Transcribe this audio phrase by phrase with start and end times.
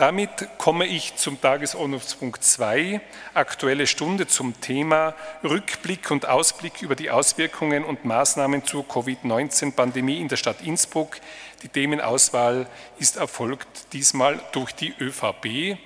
[0.00, 3.02] Damit komme ich zum Tagesordnungspunkt 2,
[3.34, 10.28] Aktuelle Stunde zum Thema Rückblick und Ausblick über die Auswirkungen und Maßnahmen zur Covid-19-Pandemie in
[10.28, 11.18] der Stadt Innsbruck.
[11.62, 12.66] Die Themenauswahl
[12.98, 15.76] ist erfolgt diesmal durch die ÖVP.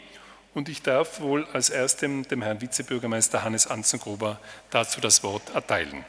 [0.55, 4.39] Und ich darf wohl als erstem dem Herrn Vizebürgermeister Hannes Anzengruber
[4.71, 6.05] dazu das Wort erteilen.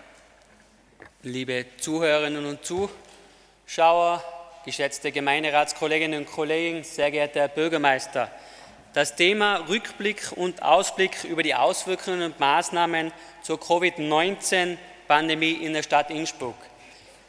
[1.23, 4.23] Liebe Zuhörerinnen und Zuschauer,
[4.65, 8.31] geschätzte Gemeinderatskolleginnen und Kollegen, sehr geehrter Herr Bürgermeister.
[8.93, 16.09] Das Thema Rückblick und Ausblick über die Auswirkungen und Maßnahmen zur Covid-19-Pandemie in der Stadt
[16.09, 16.55] Innsbruck.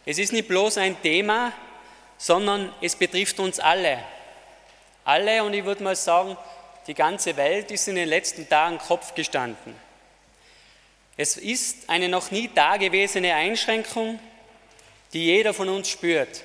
[0.06, 1.52] Es ist nicht bloß ein Thema,
[2.16, 3.98] sondern es betrifft uns alle.
[5.05, 6.38] Alle und ich würde mal sagen,
[6.86, 9.74] die ganze Welt ist in den letzten Tagen Kopf gestanden.
[11.18, 14.18] Es ist eine noch nie dagewesene Einschränkung,
[15.12, 16.42] die jeder von uns spürt.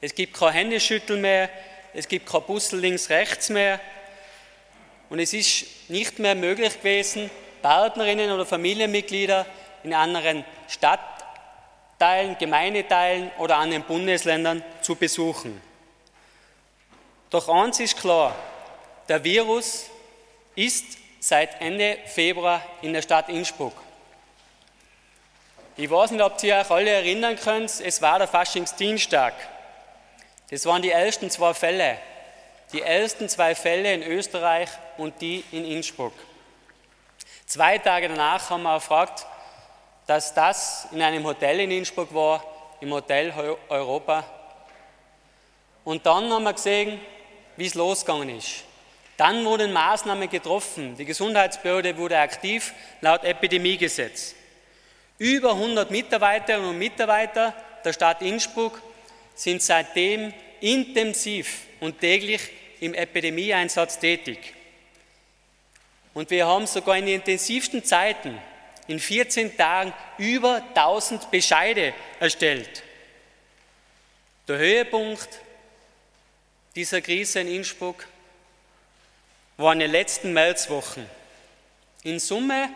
[0.00, 1.48] Es gibt kein Händeschütteln mehr,
[1.94, 3.80] es gibt kein Bussel links, rechts mehr.
[5.08, 7.30] Und es ist nicht mehr möglich gewesen,
[7.62, 9.46] Partnerinnen oder Familienmitglieder
[9.82, 15.60] in anderen Stadtteilen, Gemeindeteilen oder anderen Bundesländern zu besuchen.
[17.30, 18.34] Doch eins ist klar,
[19.08, 19.86] der Virus
[20.54, 20.84] ist
[21.20, 23.74] seit Ende Februar in der Stadt Innsbruck.
[25.76, 29.34] Ich weiß nicht, ob ihr euch alle erinnern könnt, es war der Faschingsdienstag.
[30.50, 31.98] Das waren die ersten zwei Fälle.
[32.72, 36.12] Die ersten zwei Fälle in Österreich und die in Innsbruck.
[37.46, 39.26] Zwei Tage danach haben wir erfragt,
[40.06, 42.42] dass das in einem Hotel in Innsbruck war,
[42.80, 43.32] im Hotel
[43.68, 44.24] Europa.
[45.84, 47.00] Und dann haben wir gesehen,
[47.56, 48.64] wie es losgegangen ist.
[49.16, 50.96] Dann wurden Maßnahmen getroffen.
[50.96, 54.34] Die Gesundheitsbehörde wurde aktiv laut Epidemiegesetz.
[55.18, 58.82] Über 100 Mitarbeiterinnen und Mitarbeiter der Stadt Innsbruck
[59.36, 62.40] sind seitdem intensiv und täglich
[62.80, 64.54] im Epidemieeinsatz tätig.
[66.14, 68.38] Und wir haben sogar in den intensivsten Zeiten
[68.88, 72.82] in 14 Tagen über 1000 Bescheide erstellt.
[74.48, 75.28] Der Höhepunkt
[76.74, 78.06] dieser Krise in Innsbruck
[79.56, 81.06] war in den letzten Märzwochen.
[82.04, 82.70] In Summe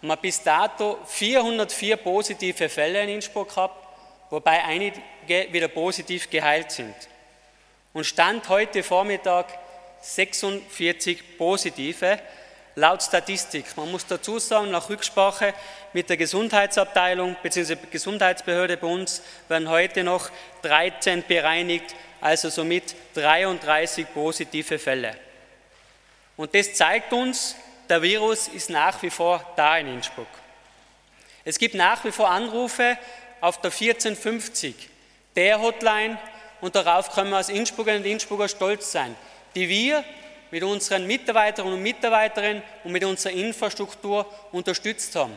[0.00, 3.85] haben wir bis dato 404 positive Fälle in Innsbruck gehabt
[4.30, 6.94] wobei einige wieder positiv geheilt sind.
[7.92, 9.46] Und Stand heute Vormittag
[10.00, 12.18] 46 positive
[12.76, 13.64] laut Statistik.
[13.76, 15.54] Man muss dazu sagen, nach Rücksprache
[15.92, 17.76] mit der Gesundheitsabteilung bzw.
[17.90, 20.30] Gesundheitsbehörde bei uns werden heute noch
[20.62, 25.16] 13 bereinigt, also somit 33 positive Fälle.
[26.36, 27.56] Und das zeigt uns,
[27.88, 30.28] der Virus ist nach wie vor da in Innsbruck.
[31.44, 32.98] Es gibt nach wie vor Anrufe
[33.40, 34.74] auf der 1450,
[35.34, 36.18] der Hotline,
[36.60, 39.14] und darauf können wir als Innsbrucker und Innsbrucker stolz sein,
[39.54, 40.04] die wir
[40.50, 45.36] mit unseren Mitarbeiterinnen und Mitarbeitern und mit unserer Infrastruktur unterstützt haben.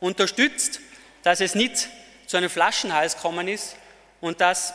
[0.00, 0.80] Unterstützt,
[1.22, 1.88] dass es nicht
[2.26, 3.76] zu einem Flaschenhals gekommen ist
[4.20, 4.74] und dass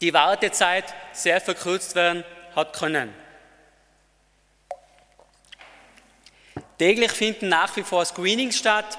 [0.00, 3.12] die Wartezeit sehr verkürzt werden hat können.
[6.78, 8.98] Täglich finden nach wie vor Screenings statt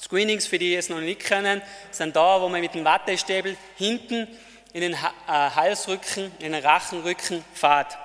[0.00, 4.28] Screenings, für die es noch nicht kennen, sind da, wo man mit dem Wattestäbel hinten
[4.72, 4.96] in den äh,
[5.26, 7.96] Halsrücken, in den Rachenrücken fährt.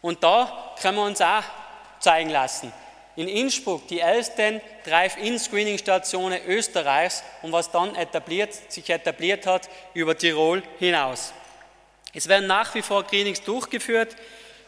[0.00, 1.44] Und da können wir uns auch
[1.98, 2.72] zeigen lassen.
[3.14, 10.62] In Innsbruck die ersten Drive-In-Screening-Stationen Österreichs und was dann etabliert, sich etabliert hat über Tirol
[10.78, 11.32] hinaus.
[12.14, 14.16] Es werden nach wie vor Screenings durchgeführt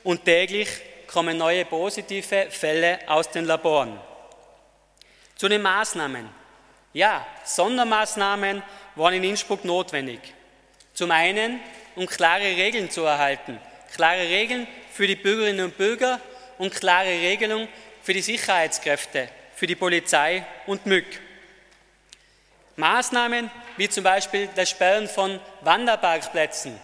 [0.03, 0.69] und täglich
[1.07, 3.99] kommen neue positive Fälle aus den Laboren.
[5.45, 6.27] Zu den Maßnahmen.
[6.95, 8.63] Ja, Sondermaßnahmen
[8.95, 10.19] waren in Innsbruck notwendig.
[10.95, 11.61] Zum einen,
[11.97, 13.61] um klare Regeln zu erhalten.
[13.95, 16.19] Klare Regeln für die Bürgerinnen und Bürger
[16.57, 17.69] und klare Regelungen
[18.03, 21.05] für die Sicherheitskräfte, für die Polizei und MÜG.
[22.77, 26.81] Maßnahmen wie zum Beispiel das Sperren von Wanderparkplätzen,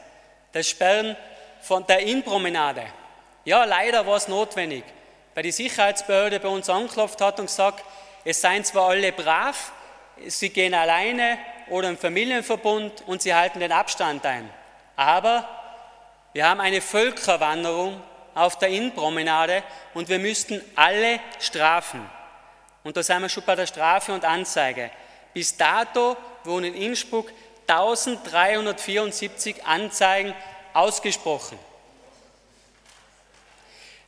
[0.53, 1.17] das Sperren
[1.63, 2.85] von der Innenpromenade.
[3.47, 4.85] Ja, leider war es notwendig,
[5.35, 7.83] weil die Sicherheitsbehörde bei uns angeklopft hat und gesagt,
[8.25, 9.73] es seien zwar alle brav,
[10.27, 11.39] sie gehen alleine
[11.69, 14.49] oder im Familienverbund und sie halten den Abstand ein.
[14.97, 15.49] Aber
[16.33, 18.01] wir haben eine Völkerwanderung
[18.35, 19.63] auf der Innenpromenade
[19.95, 22.09] und wir müssten alle strafen.
[22.85, 24.91] Und da sind wir schon bei der Strafe und Anzeige.
[25.33, 27.31] Bis dato wurden in Innsbruck
[27.67, 30.35] 1374 Anzeigen
[30.73, 31.59] ausgesprochen.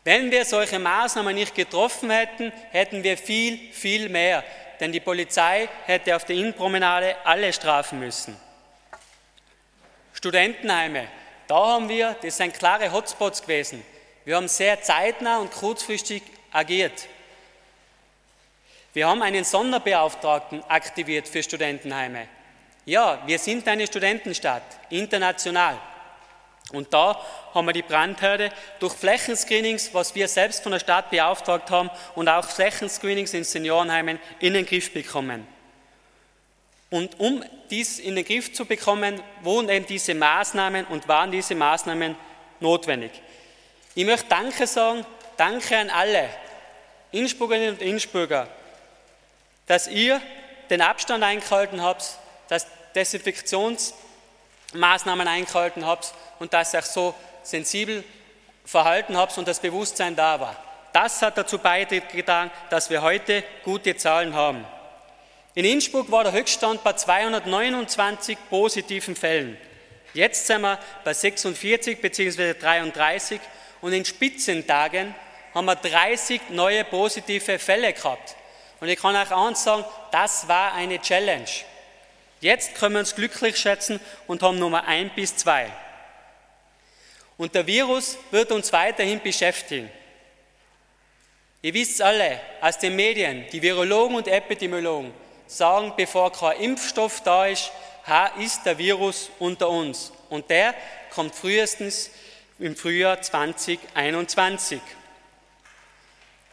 [0.05, 4.43] Wenn wir solche Maßnahmen nicht getroffen hätten, hätten wir viel, viel mehr.
[4.81, 8.37] Denn die Polizei hätte auf der Innenpromenade alle strafen müssen.
[10.13, 11.07] Studentenheime,
[11.47, 13.85] da haben wir, das sind klare Hotspots gewesen.
[14.25, 16.23] Wir haben sehr zeitnah und kurzfristig
[16.53, 17.09] agiert.
[18.93, 22.29] Wir haben einen Sonderbeauftragten aktiviert für Studentenheime.
[22.85, 25.79] Ja, wir sind eine Studentenstadt, international.
[26.73, 27.21] Und da
[27.55, 32.29] haben wir die Brandherde durch Flächenscreenings, was wir selbst von der Stadt beauftragt haben, und
[32.29, 35.47] auch Flächenscreenings in Seniorenheimen in den Griff bekommen.
[36.91, 41.55] Und um dies in den Griff zu bekommen, wurden eben diese Maßnahmen und waren diese
[41.55, 42.17] Maßnahmen
[42.61, 43.13] notwendig.
[43.95, 46.29] Ich möchte Danke sagen, Danke an alle
[47.11, 48.47] Innsbruckerinnen und Innsbrucker,
[49.67, 50.23] dass ihr
[50.71, 52.05] den Abstand eingehalten habt,
[52.49, 58.03] dass Desinfektionsmaßnahmen eingehalten habt und dass euch so sensibel
[58.65, 60.57] verhalten habt und das Bewusstsein da war.
[60.93, 64.67] Das hat dazu beigetragen, dass wir heute gute Zahlen haben.
[65.55, 69.57] In Innsbruck war der Höchststand bei 229 positiven Fällen.
[70.15, 72.55] Jetzt sind wir bei 46 bzw.
[72.55, 73.41] 33
[73.81, 75.15] und in Spitzentagen
[75.55, 78.35] haben wir 30 neue positive Fälle gehabt.
[78.81, 81.47] Und ich kann euch eins sagen, das war eine Challenge.
[82.41, 85.71] Jetzt können wir uns glücklich schätzen und haben Nummer 1 bis 2.
[87.37, 89.91] Und der Virus wird uns weiterhin beschäftigen.
[91.63, 95.13] Ihr wisst alle aus den Medien, die Virologen und Epidemiologen
[95.47, 97.71] sagen, bevor kein Impfstoff da ist,
[98.39, 100.13] ist der Virus unter uns.
[100.29, 100.75] Und der
[101.11, 102.11] kommt frühestens
[102.59, 104.81] im Frühjahr 2021.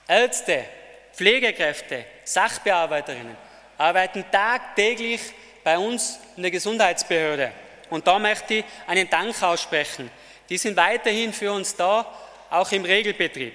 [0.07, 0.65] Ärzte,
[1.13, 3.35] Pflegekräfte, Sachbearbeiterinnen
[3.77, 5.21] arbeiten tagtäglich
[5.63, 7.51] bei uns in der Gesundheitsbehörde.
[7.89, 10.11] Und da möchte ich einen Dank aussprechen.
[10.49, 12.05] Die sind weiterhin für uns da,
[12.49, 13.53] auch im Regelbetrieb.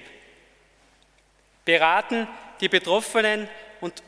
[1.65, 2.27] Beraten
[2.61, 3.49] die Betroffenen
[3.81, 4.01] und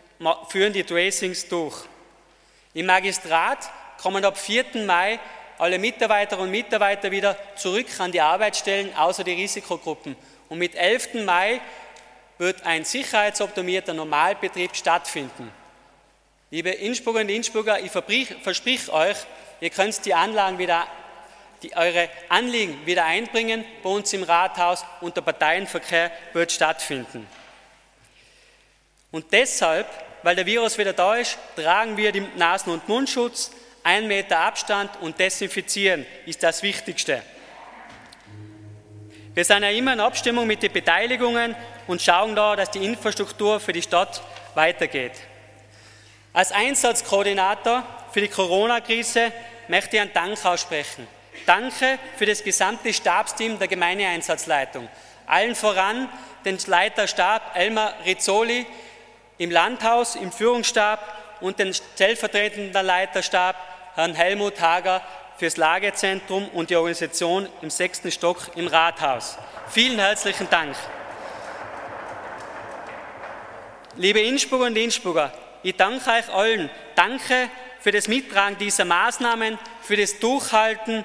[0.50, 1.84] führen die Tracings durch.
[2.74, 3.70] Im Magistrat
[4.02, 4.86] kommen ab 4.
[4.86, 5.20] Mai
[5.58, 10.16] alle Mitarbeiterinnen und Mitarbeiter wieder zurück an die Arbeitsstellen, außer die Risikogruppen.
[10.50, 11.26] Und mit 11.
[11.26, 11.60] Mai
[12.38, 15.52] wird ein sicherheitsoptimierter Normalbetrieb stattfinden.
[16.52, 19.18] Liebe Innsbrucker und Innsbrucker, ich versprich euch,
[19.60, 20.88] ihr könnt die Anlagen wieder,
[21.64, 27.28] die, eure Anliegen wieder einbringen bei uns im Rathaus und der Parteienverkehr wird stattfinden.
[29.12, 29.88] Und deshalb,
[30.24, 33.52] weil der Virus wieder da ist, tragen wir den Nasen- und Mundschutz,
[33.84, 37.24] ein Meter Abstand und desinfizieren ist das Wichtigste.
[39.34, 41.56] Wir sind ja immer in Abstimmung mit den Beteiligungen
[41.86, 44.22] und schauen da, dass die Infrastruktur für die Stadt
[44.56, 45.14] weitergeht.
[46.34, 49.32] Als Einsatzkoordinator für die Corona-Krise
[49.68, 51.08] möchte ich einen Dank aussprechen.
[51.46, 54.88] Danke für das gesamte Stabsteam der Gemeindeeinsatzleitung.
[55.26, 56.10] Allen voran
[56.46, 58.66] den Leiterstab Elmar Rizzoli
[59.38, 61.00] im Landhaus, im Führungsstab
[61.42, 63.56] und den stellvertretenden Leiterstab
[63.96, 65.02] Herrn Helmut Hager
[65.38, 69.38] fürs Lagezentrum und die Organisation im sechsten Stock im Rathaus.
[69.70, 70.76] Vielen herzlichen Dank.
[73.96, 75.32] Liebe Innsbrucker und Innsbrucker,
[75.64, 76.70] ich danke euch allen.
[76.96, 77.50] Danke
[77.80, 81.04] für das Mittragen dieser Maßnahmen, für das Durchhalten.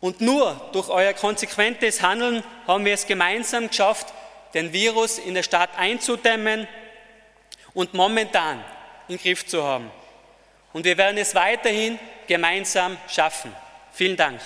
[0.00, 4.12] Und nur durch euer konsequentes Handeln haben wir es gemeinsam geschafft,
[4.54, 6.68] den Virus in der Stadt einzudämmen
[7.74, 8.62] und momentan
[9.08, 9.90] im Griff zu haben.
[10.72, 13.52] Und wir werden es weiterhin gemeinsam schaffen.
[13.92, 14.40] Vielen Dank.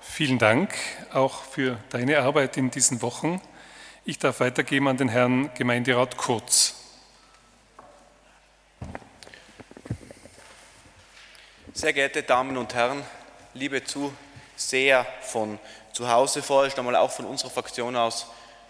[0.00, 0.74] Vielen Dank
[1.12, 3.40] auch für deine Arbeit in diesen Wochen.
[4.04, 6.81] Ich darf weitergeben an den Herrn Gemeinderat Kurz.
[11.74, 13.02] Sehr geehrte Damen und Herren,
[13.54, 15.58] liebe Zuseher von
[15.94, 18.26] zu Hause, vorerst einmal auch von unserer Fraktion aus,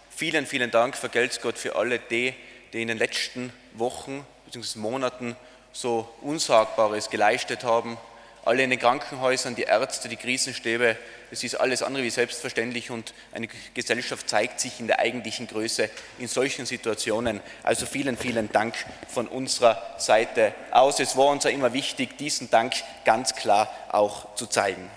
[0.08, 2.32] vielen, vielen Dank, vergelt's Gott, für alle die,
[2.72, 4.78] die in den letzten Wochen bzw.
[4.78, 5.36] Monaten
[5.72, 7.98] so Unsagbares geleistet haben.
[8.44, 10.96] Alle in den Krankenhäusern, die Ärzte, die Krisenstäbe,
[11.30, 15.88] das ist alles andere wie selbstverständlich und eine Gesellschaft zeigt sich in der eigentlichen Größe
[16.18, 17.40] in solchen Situationen.
[17.62, 18.74] Also vielen, vielen Dank
[19.08, 20.98] von unserer Seite aus.
[20.98, 24.90] Es war uns ja immer wichtig, diesen Dank ganz klar auch zu zeigen.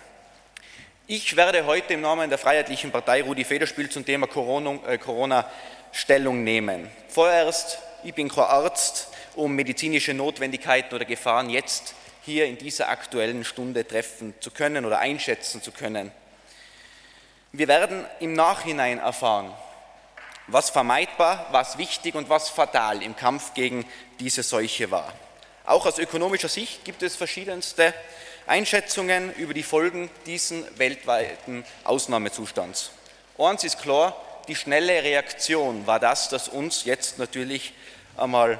[1.06, 5.48] Ich werde heute im Namen der Freiheitlichen Partei Rudi Federspiel zum Thema Corona, äh, Corona
[5.92, 6.90] Stellung nehmen.
[7.10, 11.94] Vorerst, ich bin kein Arzt, um medizinische Notwendigkeiten oder Gefahren jetzt
[12.25, 16.12] hier in dieser aktuellen Stunde treffen zu können oder einschätzen zu können.
[17.51, 19.53] Wir werden im Nachhinein erfahren,
[20.48, 23.86] was vermeidbar, was wichtig und was fatal im Kampf gegen
[24.20, 25.13] diese Seuche war.
[25.65, 27.94] Auch aus ökonomischer Sicht gibt es verschiedenste
[28.48, 32.91] Einschätzungen über die Folgen diesen weltweiten Ausnahmezustands.
[33.38, 34.15] Eins ist klar,
[34.48, 37.74] die schnelle Reaktion war das, das uns jetzt natürlich
[38.17, 38.60] einmal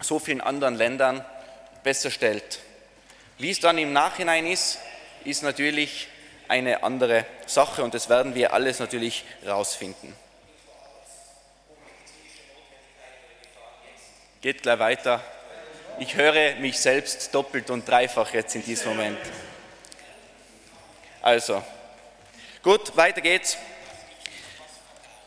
[0.00, 1.24] so vielen anderen Ländern
[1.84, 2.58] besser stellt.
[3.38, 4.78] Wie es dann im Nachhinein ist,
[5.24, 6.08] ist natürlich
[6.46, 10.14] eine andere Sache und das werden wir alles natürlich rausfinden.
[14.40, 15.20] Geht gleich weiter.
[15.98, 19.18] Ich höre mich selbst doppelt und dreifach jetzt in diesem Moment.
[21.22, 21.62] Also,
[22.62, 23.56] gut, weiter geht's.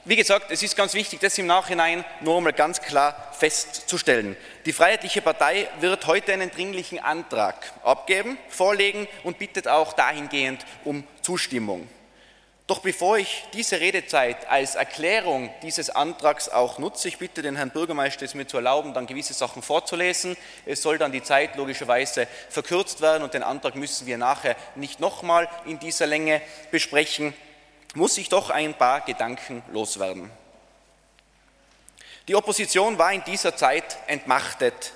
[0.07, 4.37] Wie gesagt, es ist ganz wichtig, das im Nachhinein nur einmal ganz klar festzustellen.
[4.65, 11.03] Die Freiheitliche Partei wird heute einen dringlichen Antrag abgeben, vorlegen und bittet auch dahingehend um
[11.21, 11.89] Zustimmung.
[12.67, 17.71] Doch bevor ich diese Redezeit als Erklärung dieses Antrags auch nutze, ich bitte den Herrn
[17.71, 20.37] Bürgermeister, es mir zu erlauben, dann gewisse Sachen vorzulesen.
[20.65, 25.01] Es soll dann die Zeit logischerweise verkürzt werden und den Antrag müssen wir nachher nicht
[25.01, 27.33] nochmal in dieser Länge besprechen,
[27.95, 30.31] muss ich doch ein paar Gedanken loswerden.
[32.27, 34.91] Die Opposition war in dieser Zeit entmachtet.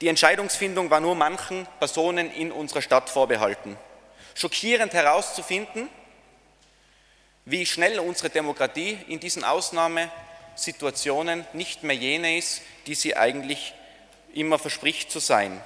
[0.00, 3.76] Die Entscheidungsfindung war nur manchen Personen in unserer Stadt vorbehalten.
[4.34, 5.90] Schockierend herauszufinden,
[7.44, 13.74] wie schnell unsere Demokratie in diesen Ausnahmesituationen nicht mehr jene ist, die sie eigentlich
[14.32, 15.60] immer verspricht zu sein.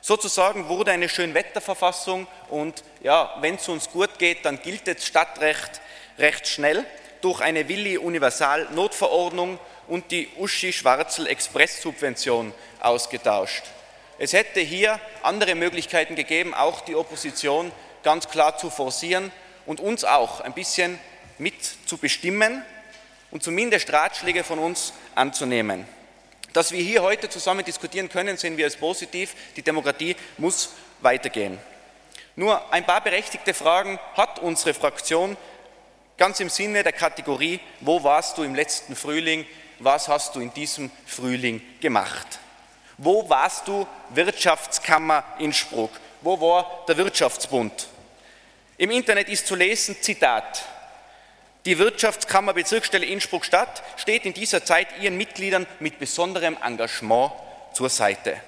[0.00, 5.80] Sozusagen wurde eine Schönwetterverfassung und ja, wenn es uns gut geht, dann gilt das Stadtrecht
[6.18, 6.84] recht schnell
[7.20, 9.58] durch eine Willi Universal Notverordnung
[9.88, 13.62] und die Uschi Schwarzel Expresssubvention ausgetauscht.
[14.18, 17.70] Es hätte hier andere Möglichkeiten gegeben, auch die Opposition
[18.02, 19.30] ganz klar zu forcieren
[19.66, 20.98] und uns auch ein bisschen
[21.38, 21.54] mit
[21.86, 22.62] zu bestimmen
[23.30, 25.86] und zumindest Ratschläge von uns anzunehmen.
[26.52, 29.34] Dass wir hier heute zusammen diskutieren können, sehen wir als positiv.
[29.56, 30.70] Die Demokratie muss
[31.02, 31.58] weitergehen.
[32.34, 35.36] Nur ein paar berechtigte Fragen hat unsere Fraktion
[36.16, 39.46] ganz im Sinne der Kategorie, wo warst du im letzten Frühling,
[39.78, 42.38] was hast du in diesem Frühling gemacht?
[42.98, 45.90] Wo warst du Wirtschaftskammer Innsbruck?
[46.22, 47.88] Wo war der Wirtschaftsbund?
[48.78, 50.64] Im Internet ist zu lesen, Zitat,
[51.66, 57.32] die Wirtschaftskammer Bezirksstelle Innsbruck-Stadt steht in dieser Zeit ihren Mitgliedern mit besonderem Engagement
[57.72, 58.40] zur Seite.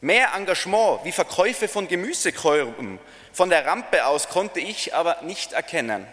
[0.00, 2.98] Mehr Engagement wie Verkäufe von Gemüsekörben
[3.32, 6.06] von der Rampe aus konnte ich aber nicht erkennen.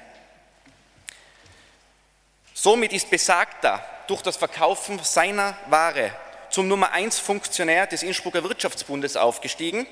[2.54, 6.12] Somit ist Besagter durch das Verkaufen seiner Ware
[6.50, 9.88] zum Nummer 1 Funktionär des Innsbrucker Wirtschaftsbundes aufgestiegen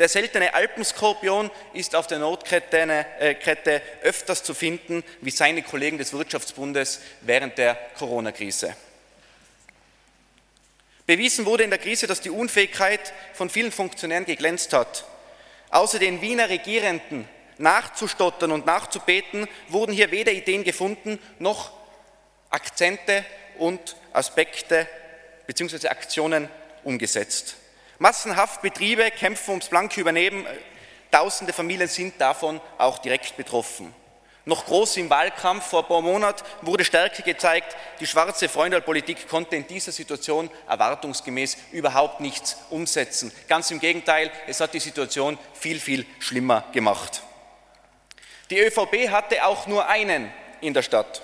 [0.00, 6.14] der seltene Alpenskorpion ist auf der Notkette äh, öfters zu finden wie seine Kollegen des
[6.14, 8.74] Wirtschaftsbundes während der Corona-Krise.
[11.06, 15.04] Bewiesen wurde in der Krise, dass die Unfähigkeit von vielen Funktionären geglänzt hat.
[15.68, 17.28] Außer den Wiener Regierenden
[17.58, 21.72] nachzustottern und nachzubeten, wurden hier weder Ideen gefunden noch
[22.50, 23.24] Akzente
[23.58, 24.88] und Aspekte
[25.46, 25.88] bzw.
[25.88, 26.48] Aktionen
[26.84, 27.56] umgesetzt.
[27.98, 30.46] Massenhaft Betriebe kämpfen ums blanke Übernehmen.
[31.10, 33.94] Tausende Familien sind davon auch direkt betroffen.
[34.46, 37.76] Noch groß im Wahlkampf vor ein paar Monaten wurde Stärke gezeigt.
[38.00, 43.30] Die schwarze Freundalpolitik konnte in dieser Situation erwartungsgemäß überhaupt nichts umsetzen.
[43.48, 47.22] Ganz im Gegenteil, es hat die Situation viel, viel schlimmer gemacht.
[48.48, 51.22] Die ÖVP hatte auch nur einen in der Stadt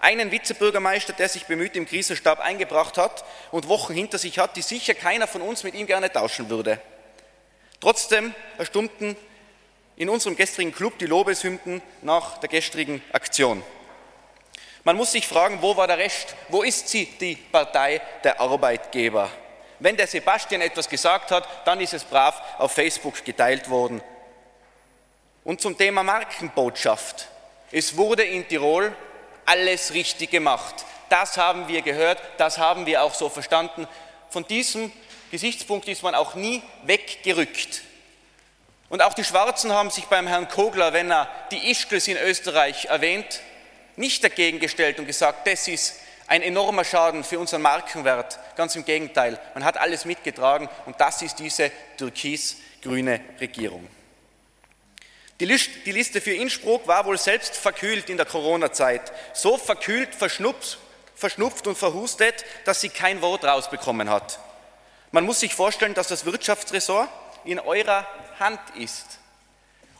[0.00, 4.62] einen Vizebürgermeister, der sich bemüht im Krisenstab eingebracht hat und Wochen hinter sich hat, die
[4.62, 6.80] sicher keiner von uns mit ihm gerne tauschen würde.
[7.80, 9.16] Trotzdem erstummten
[9.96, 13.62] in unserem gestrigen Club die Lobeshymnen nach der gestrigen Aktion.
[14.84, 16.34] Man muss sich fragen, wo war der Rest?
[16.48, 19.30] Wo ist sie, die Partei der Arbeitgeber?
[19.80, 24.00] Wenn der Sebastian etwas gesagt hat, dann ist es brav auf Facebook geteilt worden.
[25.44, 27.28] Und zum Thema Markenbotschaft.
[27.70, 28.94] Es wurde in Tirol
[29.48, 30.84] alles richtig gemacht.
[31.08, 33.88] Das haben wir gehört, das haben wir auch so verstanden.
[34.28, 34.92] Von diesem
[35.30, 37.82] Gesichtspunkt ist man auch nie weggerückt.
[38.90, 42.86] Und auch die Schwarzen haben sich beim Herrn Kogler, wenn er die Ischgls in Österreich
[42.86, 43.40] erwähnt,
[43.96, 45.94] nicht dagegen gestellt und gesagt, das ist
[46.26, 48.38] ein enormer Schaden für unseren Markenwert.
[48.54, 53.88] Ganz im Gegenteil, man hat alles mitgetragen und das ist diese türkis-grüne Regierung.
[55.40, 59.12] Die Liste für Innsbruck war wohl selbst verkühlt in der Corona-Zeit.
[59.34, 60.78] So verkühlt, verschnupft,
[61.14, 64.40] verschnupft und verhustet, dass sie kein Wort rausbekommen hat.
[65.12, 67.08] Man muss sich vorstellen, dass das Wirtschaftsressort
[67.44, 68.04] in eurer
[68.40, 69.20] Hand ist.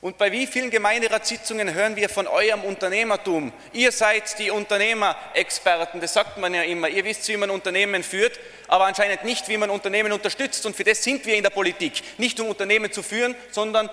[0.01, 3.53] Und bei wie vielen Gemeinderatssitzungen hören wir von eurem Unternehmertum?
[3.73, 6.89] Ihr seid die Unternehmerexperten, das sagt man ja immer.
[6.89, 10.67] Ihr wisst, wie man Unternehmen führt, aber anscheinend nicht, wie man Unternehmen unterstützt.
[10.67, 12.03] Und für das sind wir in der Politik.
[12.19, 13.89] Nicht um Unternehmen zu führen, sondern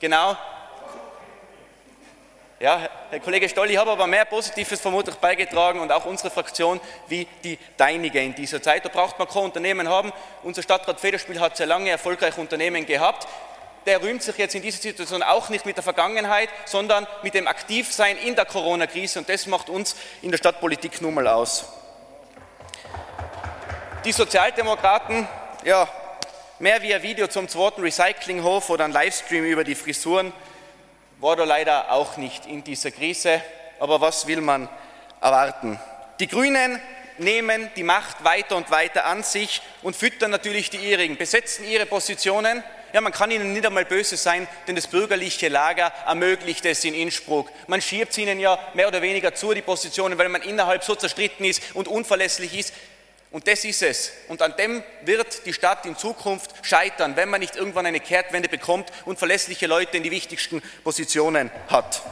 [0.00, 0.36] genau
[2.58, 6.80] ja, Herr Kollege Stoll, ich habe aber mehr Positives vermutlich beigetragen und auch unsere Fraktion
[7.06, 8.84] wie die deinige in dieser Zeit.
[8.84, 10.12] Da braucht man kein Unternehmen haben.
[10.42, 13.26] Unser Stadtrat Federspiel hat sehr lange erfolgreich Unternehmen gehabt.
[13.84, 17.46] der rühmt sich jetzt in dieser Situation auch nicht mit der Vergangenheit, sondern mit dem
[17.46, 21.66] Aktivsein in der Corona-Krise und das macht uns in der Stadtpolitik nun mal aus.
[24.04, 25.28] Die Sozialdemokraten,
[25.64, 25.88] ja,
[26.58, 30.32] mehr wie ein Video zum zweiten Recyclinghof oder ein Livestream über die Frisuren,
[31.18, 33.40] war da leider auch nicht in dieser Krise.
[33.78, 34.68] Aber was will man
[35.20, 35.78] erwarten?
[36.20, 36.80] Die Grünen
[37.18, 41.86] nehmen die Macht weiter und weiter an sich und füttern natürlich die ihrigen, besetzen ihre
[41.86, 42.62] Positionen.
[42.92, 46.94] Ja, man kann ihnen nicht einmal böse sein, denn das bürgerliche Lager ermöglicht es in
[46.94, 47.50] Innsbruck.
[47.66, 51.44] Man schiebt ihnen ja mehr oder weniger zu, die Positionen, weil man innerhalb so zerstritten
[51.44, 52.72] ist und unverlässlich ist.
[53.30, 54.12] Und das ist es.
[54.28, 58.48] Und an dem wird die Stadt in Zukunft scheitern, wenn man nicht irgendwann eine Kehrtwende
[58.48, 62.02] bekommt und verlässliche Leute in die wichtigsten Positionen hat.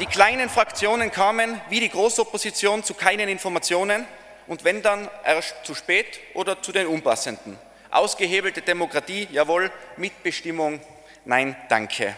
[0.00, 4.06] Die kleinen Fraktionen kamen wie die Großopposition zu keinen Informationen
[4.46, 7.58] und wenn dann erst zu spät oder zu den unpassenden.
[7.90, 10.80] Ausgehebelte Demokratie, jawohl, Mitbestimmung,
[11.24, 12.16] nein, danke.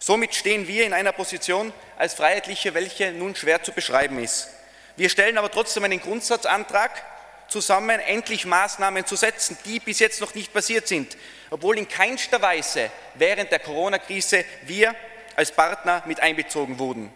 [0.00, 4.48] Somit stehen wir in einer Position als Freiheitliche, welche nun schwer zu beschreiben ist.
[4.96, 7.02] Wir stellen aber trotzdem einen Grundsatzantrag
[7.48, 11.16] zusammen, endlich Maßnahmen zu setzen, die bis jetzt noch nicht passiert sind,
[11.50, 14.94] obwohl in keinster Weise während der Corona-Krise wir
[15.36, 17.12] als Partner mit einbezogen wurden.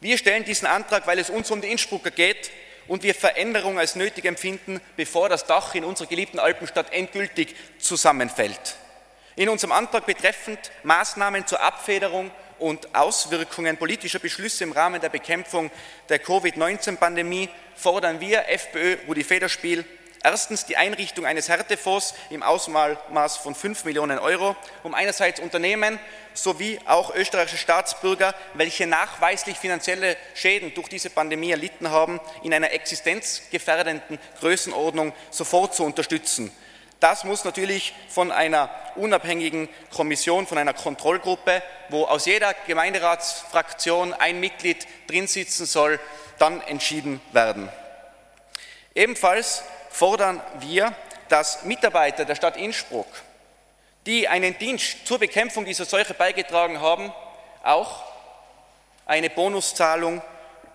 [0.00, 2.50] Wir stellen diesen Antrag, weil es uns um die Innsbrucker geht
[2.88, 8.76] und wir Veränderung als nötig empfinden, bevor das Dach in unserer geliebten Alpenstadt endgültig zusammenfällt.
[9.36, 12.30] In unserem Antrag betreffend Maßnahmen zur Abfederung
[12.62, 15.70] und Auswirkungen politischer Beschlüsse im Rahmen der Bekämpfung
[16.08, 19.84] der Covid-19-Pandemie fordern wir FPÖ Rudi Federspiel
[20.24, 24.54] Erstens die Einrichtung eines Härtefonds im Ausmaß von 5 Millionen Euro,
[24.84, 25.98] um einerseits Unternehmen
[26.32, 32.70] sowie auch österreichische Staatsbürger, welche nachweislich finanzielle Schäden durch diese Pandemie erlitten haben, in einer
[32.70, 36.52] existenzgefährdenden Größenordnung sofort zu unterstützen.
[37.02, 44.38] Das muss natürlich von einer unabhängigen Kommission, von einer Kontrollgruppe, wo aus jeder Gemeinderatsfraktion ein
[44.38, 45.98] Mitglied drin sitzen soll,
[46.38, 47.68] dann entschieden werden.
[48.94, 50.94] Ebenfalls fordern wir,
[51.28, 53.08] dass Mitarbeiter der Stadt Innsbruck,
[54.06, 57.12] die einen Dienst zur Bekämpfung dieser Seuche beigetragen haben,
[57.64, 58.04] auch
[59.06, 60.22] eine Bonuszahlung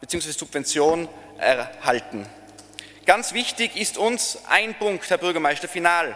[0.02, 0.32] bzw.
[0.32, 2.28] Subvention erhalten.
[3.08, 6.14] Ganz wichtig ist uns ein Punkt, Herr Bürgermeister, final.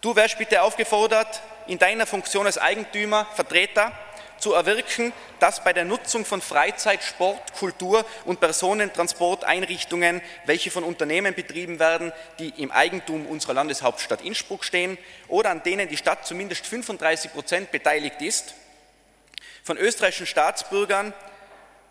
[0.00, 3.90] Du wärst bitte aufgefordert, in deiner Funktion als Eigentümer, Vertreter,
[4.38, 11.34] zu erwirken, dass bei der Nutzung von Freizeit, Sport, Kultur und Personentransporteinrichtungen, welche von Unternehmen
[11.34, 16.64] betrieben werden, die im Eigentum unserer Landeshauptstadt Innsbruck stehen oder an denen die Stadt zumindest
[16.64, 18.54] 35 Prozent beteiligt ist,
[19.64, 21.12] von österreichischen Staatsbürgern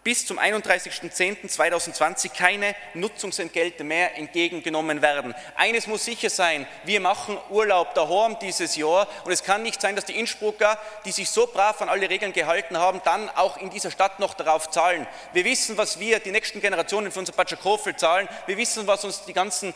[0.04, 5.36] bis zum 31.10.2020 keine Nutzungsentgelte mehr entgegengenommen werden.
[5.56, 9.96] Eines muss sicher sein, wir machen Urlaub daheim dieses Jahr und es kann nicht sein,
[9.96, 13.70] dass die Innsbrucker, die sich so brav an alle Regeln gehalten haben, dann auch in
[13.70, 15.06] dieser Stadt noch darauf zahlen.
[15.34, 18.30] Wir wissen, was wir, die nächsten Generationen für unser Patschakofel zahlen.
[18.46, 19.74] Wir wissen, was uns die ganzen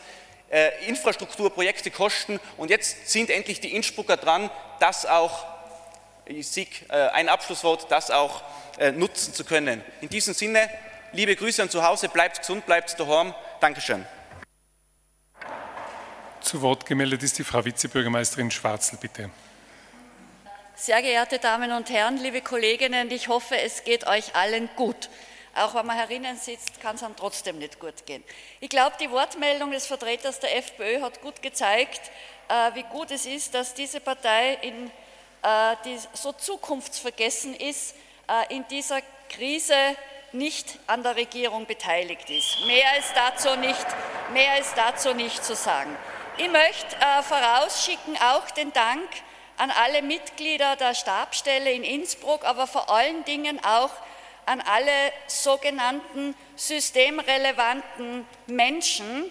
[0.50, 5.46] äh, Infrastrukturprojekte kosten und jetzt sind endlich die Innsbrucker dran, das auch,
[6.40, 8.42] sehe äh, ein Abschlusswort, das auch
[8.78, 9.82] äh, nutzen zu können.
[10.00, 10.68] In diesem Sinne,
[11.12, 13.34] liebe Grüße an zu Hause, bleibt gesund, bleibt daheim.
[13.60, 14.04] Dankeschön.
[16.40, 19.30] Zu Wort gemeldet ist die Frau Vizebürgermeisterin Schwarzel, bitte.
[20.74, 25.08] Sehr geehrte Damen und Herren, liebe Kolleginnen, ich hoffe, es geht euch allen gut.
[25.54, 28.24] Auch wenn man herinnen sitzt, kann es einem trotzdem nicht gut gehen.
[28.58, 32.00] Ich glaube, die Wortmeldung des Vertreters der FPÖ hat gut gezeigt,
[32.48, 34.90] äh, wie gut es ist, dass diese Partei, in,
[35.84, 37.94] die so zukunftsvergessen ist,
[38.28, 39.74] äh, in dieser Krise
[40.32, 42.64] nicht an der Regierung beteiligt ist.
[42.66, 43.86] Mehr ist dazu nicht,
[44.32, 45.96] mehr ist dazu nicht zu sagen.
[46.38, 49.08] Ich möchte äh, vorausschicken auch den Dank
[49.58, 53.90] an alle Mitglieder der Stabstelle in Innsbruck, aber vor allen Dingen auch
[54.46, 59.30] an alle sogenannten systemrelevanten Menschen.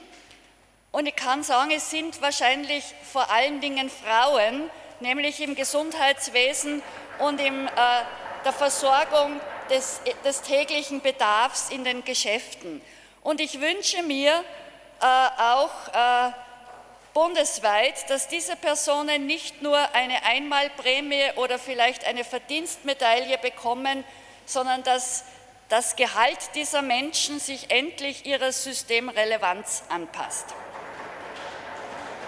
[0.92, 4.70] Und ich kann sagen, es sind wahrscheinlich vor allen Dingen Frauen,
[5.02, 6.82] nämlich im Gesundheitswesen
[7.20, 7.70] und im äh,
[8.46, 12.82] der Versorgung des, des täglichen Bedarfs in den Geschäften.
[13.22, 14.44] Und ich wünsche mir
[15.00, 16.32] äh, auch äh,
[17.14, 24.04] bundesweit, dass diese Personen nicht nur eine Einmalprämie oder vielleicht eine Verdienstmedaille bekommen,
[24.46, 25.26] sondern dass
[25.70, 30.48] das Gehalt dieser Menschen sich endlich ihrer Systemrelevanz anpasst.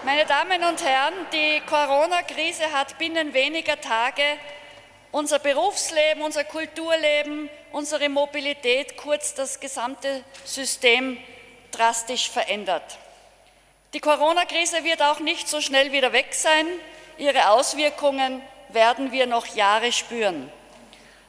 [0.04, 4.22] Meine Damen und Herren, die Corona-Krise hat binnen weniger Tage
[5.12, 11.16] unser Berufsleben, unser Kulturleben, unsere Mobilität, kurz das gesamte System
[11.70, 12.98] drastisch verändert.
[13.94, 16.66] Die Corona-Krise wird auch nicht so schnell wieder weg sein.
[17.16, 20.52] ihre Auswirkungen werden wir noch Jahre spüren.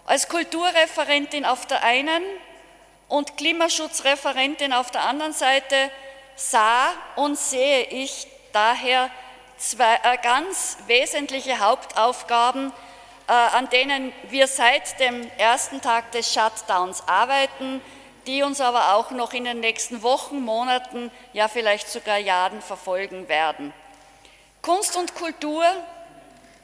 [0.06, 2.24] Als Kulturreferentin auf der einen
[3.08, 5.90] und Klimaschutzreferentin auf der anderen Seite
[6.36, 9.12] sah und sehe ich daher
[9.58, 12.72] zwei äh, ganz wesentliche Hauptaufgaben,
[13.28, 17.82] äh, an denen wir seit dem ersten Tag des Shutdowns arbeiten,
[18.28, 23.28] die uns aber auch noch in den nächsten Wochen, Monaten, ja vielleicht sogar Jahren verfolgen
[23.28, 23.74] werden.
[24.62, 25.64] Kunst und Kultur,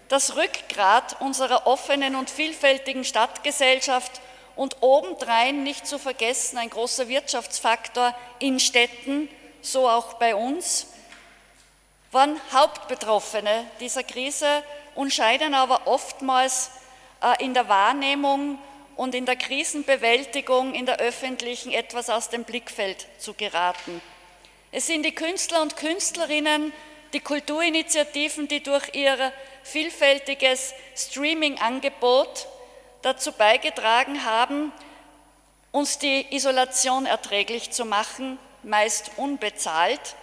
[0.08, 4.22] das Rückgrat unserer offenen und vielfältigen Stadtgesellschaft
[4.56, 9.30] und obendrein nicht zu vergessen ein großer Wirtschaftsfaktor in Städten,
[9.62, 10.88] so auch bei uns,
[12.12, 14.64] waren Hauptbetroffene dieser Krise
[14.96, 16.72] und scheinen aber oftmals
[17.22, 18.60] äh, in der Wahrnehmung
[18.98, 24.02] und in der Krisenbewältigung in der öffentlichen etwas aus dem Blickfeld zu geraten.
[24.72, 26.74] Es sind die Künstler und Künstlerinnen,
[27.14, 32.48] die Kulturinitiativen, die durch ihr vielfältiges Streaming-Angebot
[33.02, 34.72] dazu beigetragen haben,
[35.72, 40.16] uns die Isolation erträglich zu machen, meist unbezahlt.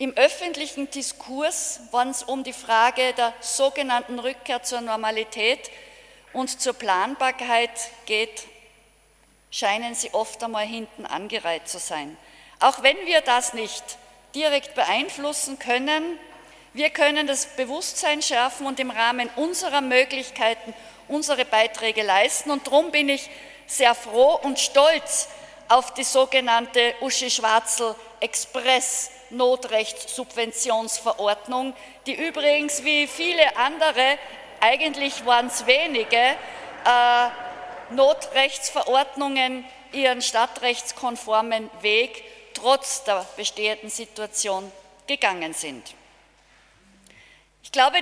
[0.00, 5.70] Im öffentlichen Diskurs, wenn es um die Frage der sogenannten Rückkehr zur Normalität
[6.32, 7.68] und zur Planbarkeit
[8.06, 8.46] geht,
[9.50, 12.16] scheinen sie oft einmal hinten angereiht zu sein.
[12.60, 13.84] Auch wenn wir das nicht
[14.34, 16.18] direkt beeinflussen können,
[16.72, 20.72] wir können das Bewusstsein schärfen und im Rahmen unserer Möglichkeiten
[21.08, 22.50] unsere Beiträge leisten.
[22.50, 23.28] Und darum bin ich
[23.66, 25.28] sehr froh und stolz
[25.68, 31.74] auf die sogenannte Uschi Schwarzel Express Notrechtssubventionsverordnung,
[32.06, 34.18] die übrigens wie viele andere
[34.60, 37.28] eigentlich waren es wenige äh,
[37.90, 42.22] Notrechtsverordnungen ihren stadtrechtskonformen Weg
[42.54, 44.70] trotz der bestehenden Situation
[45.06, 45.94] gegangen sind.
[47.62, 47.98] Ich glaube,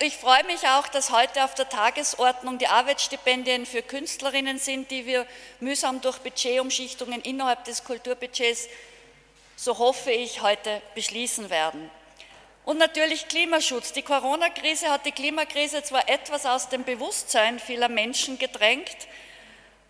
[0.00, 5.04] ich freue mich auch, dass heute auf der Tagesordnung die Arbeitsstipendien für Künstlerinnen sind, die
[5.04, 5.26] wir
[5.60, 8.68] mühsam durch Budgetumschichtungen innerhalb des Kulturbudgets,
[9.60, 11.90] so hoffe ich, heute beschließen werden.
[12.64, 13.92] Und natürlich Klimaschutz.
[13.92, 18.96] Die Corona-Krise hat die Klimakrise zwar etwas aus dem Bewusstsein vieler Menschen gedrängt,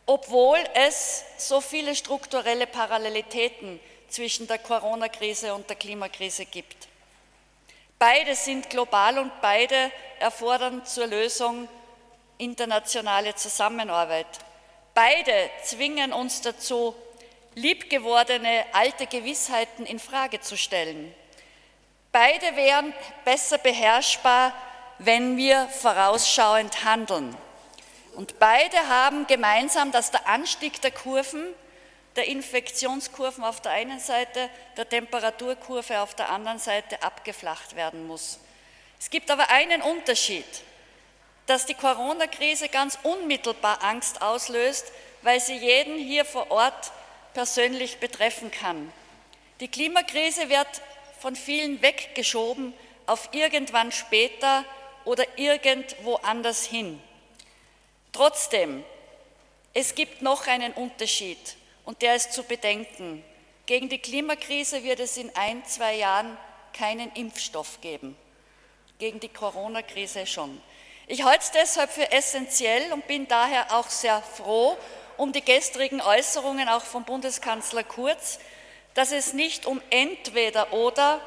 [0.06, 3.78] obwohl es so viele strukturelle Parallelitäten
[4.08, 6.88] zwischen der Corona-Krise und der Klimakrise gibt.
[7.96, 11.68] Beide sind global und beide erfordern zur Lösung
[12.38, 14.26] internationale Zusammenarbeit.
[14.94, 16.92] Beide zwingen uns dazu,
[17.54, 21.14] liebgewordene alte Gewissheiten in Frage zu stellen.
[22.12, 22.92] Beide wären
[23.24, 24.52] besser beherrschbar,
[24.98, 27.36] wenn wir vorausschauend handeln.
[28.16, 31.44] Und beide haben gemeinsam, dass der Anstieg der Kurven,
[32.16, 38.40] der Infektionskurven auf der einen Seite, der Temperaturkurve auf der anderen Seite abgeflacht werden muss.
[38.98, 40.44] Es gibt aber einen Unterschied,
[41.46, 46.92] dass die Corona-Krise ganz unmittelbar Angst auslöst, weil sie jeden hier vor Ort
[47.34, 48.92] persönlich betreffen kann.
[49.60, 50.68] Die Klimakrise wird
[51.20, 52.72] von vielen weggeschoben
[53.06, 54.64] auf irgendwann später
[55.04, 57.00] oder irgendwo anders hin.
[58.12, 58.84] Trotzdem,
[59.74, 63.24] es gibt noch einen Unterschied und der ist zu bedenken.
[63.66, 66.36] Gegen die Klimakrise wird es in ein, zwei Jahren
[66.72, 68.16] keinen Impfstoff geben.
[68.98, 70.60] Gegen die Corona-Krise schon.
[71.06, 74.76] Ich halte es deshalb für essentiell und bin daher auch sehr froh
[75.20, 78.38] um die gestrigen Äußerungen auch vom Bundeskanzler Kurz,
[78.94, 81.20] dass es nicht um entweder oder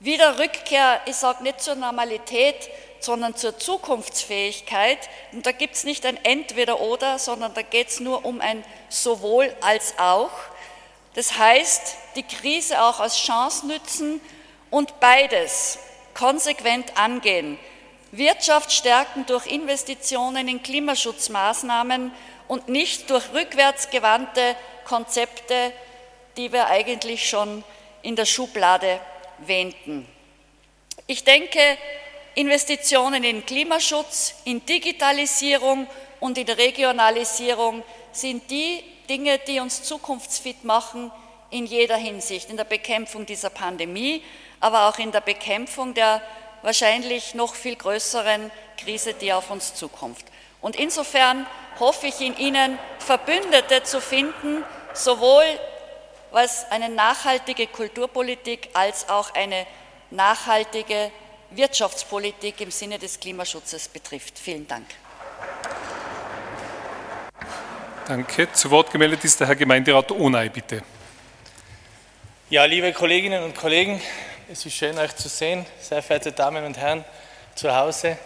[0.00, 2.68] wieder Rückkehr, ich sage nicht zur Normalität,
[3.00, 4.98] sondern zur Zukunftsfähigkeit.
[5.32, 8.62] Und da gibt es nicht ein entweder oder, sondern da geht es nur um ein
[8.90, 10.30] sowohl als auch.
[11.14, 14.20] Das heißt, die Krise auch als Chance nützen
[14.68, 15.78] und beides
[16.12, 17.58] konsequent angehen.
[18.12, 22.12] Wirtschaft stärken durch Investitionen in Klimaschutzmaßnahmen
[22.48, 25.72] und nicht durch rückwärtsgewandte Konzepte
[26.38, 27.64] die wir eigentlich schon
[28.00, 29.00] in der Schublade
[29.38, 30.08] wähnten.
[31.06, 31.58] Ich denke,
[32.36, 35.88] Investitionen in Klimaschutz, in Digitalisierung
[36.20, 37.82] und in Regionalisierung
[38.12, 41.10] sind die Dinge, die uns zukunftsfit machen
[41.50, 44.22] in jeder Hinsicht, in der Bekämpfung dieser Pandemie,
[44.60, 46.22] aber auch in der Bekämpfung der
[46.62, 50.24] wahrscheinlich noch viel größeren Krise, die auf uns zukommt.
[50.60, 51.46] Und insofern
[51.80, 54.64] hoffe ich in Ihnen, Verbündete zu finden,
[54.94, 55.44] sowohl
[56.30, 59.66] was eine nachhaltige Kulturpolitik als auch eine
[60.10, 61.10] nachhaltige
[61.50, 64.38] Wirtschaftspolitik im Sinne des Klimaschutzes betrifft.
[64.38, 64.86] Vielen Dank.
[68.06, 68.52] Danke.
[68.52, 70.82] Zu Wort gemeldet ist der Herr Gemeinderat Ohnay, bitte.
[72.50, 74.00] Ja, liebe Kolleginnen und Kollegen,
[74.50, 77.04] Es ist schön, euch zu sehen, sehr verehrte Damen und Herren
[77.54, 78.16] zu Hause.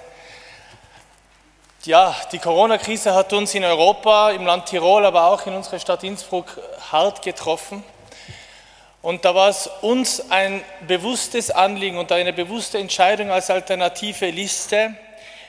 [1.85, 6.05] Ja, die Corona-Krise hat uns in Europa, im Land Tirol, aber auch in unserer Stadt
[6.05, 6.57] Innsbruck
[6.92, 7.83] hart getroffen.
[9.03, 14.95] Und da war es uns ein bewusstes Anliegen und eine bewusste Entscheidung als alternative Liste,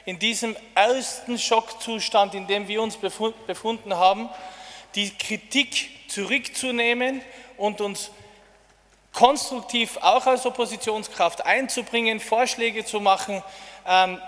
[0.06, 4.28] in diesem ersten Schockzustand, in dem wir uns befunden haben,
[4.96, 7.22] die Kritik zurückzunehmen
[7.58, 8.10] und uns
[9.14, 13.44] konstruktiv auch als Oppositionskraft einzubringen, Vorschläge zu machen,
[13.88, 14.20] ähm,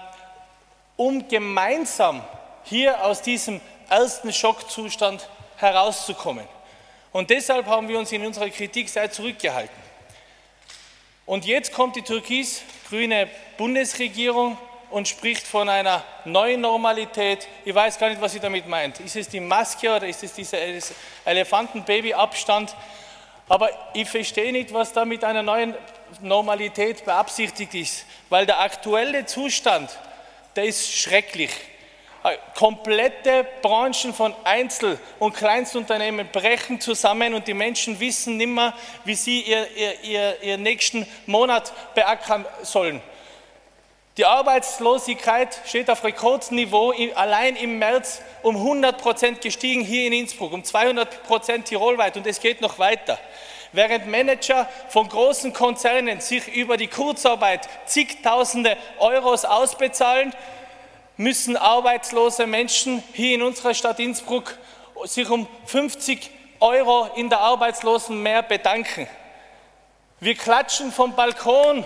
[0.97, 2.23] um gemeinsam
[2.63, 5.27] hier aus diesem ersten Schockzustand
[5.57, 6.45] herauszukommen.
[7.11, 9.85] Und deshalb haben wir uns in unserer Kritik sehr zurückgehalten.
[11.25, 14.57] Und jetzt kommt die türkis-grüne Bundesregierung
[14.91, 17.47] und spricht von einer neuen Normalität.
[17.63, 18.99] Ich weiß gar nicht, was sie damit meint.
[18.99, 20.57] Ist es die Maske oder ist es dieser
[21.25, 22.75] Elefantenbabyabstand?
[23.47, 25.75] Aber ich verstehe nicht, was da mit einer neuen
[26.21, 29.89] Normalität beabsichtigt ist, weil der aktuelle Zustand,
[30.55, 31.51] der ist schrecklich.
[32.23, 38.73] Äh, komplette Branchen von Einzel- und Kleinstunternehmen brechen zusammen und die Menschen wissen nicht mehr,
[39.03, 43.01] wie sie ihr, ihr, ihr, ihr nächsten Monat beackern sollen.
[44.17, 50.53] Die Arbeitslosigkeit steht auf Rekordniveau, allein im März um 100 Prozent gestiegen hier in Innsbruck,
[50.53, 53.19] um 200 Prozent tirolweit und es geht noch weiter.
[53.75, 60.33] Während Manager von großen Konzernen sich über die Kurzarbeit zigtausende Euros ausbezahlen,
[61.17, 64.57] müssen arbeitslose Menschen hier in unserer Stadt Innsbruck
[65.03, 69.09] sich um 50 Euro in der Arbeitslosen mehr bedanken.
[70.21, 71.83] Wir klatschen vom Balkon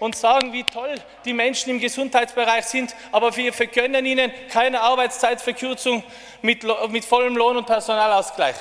[0.00, 6.02] und sagen, wie toll die Menschen im Gesundheitsbereich sind, aber wir vergönnen ihnen keine Arbeitszeitverkürzung
[6.42, 8.56] mit, mit vollem Lohn und Personalausgleich.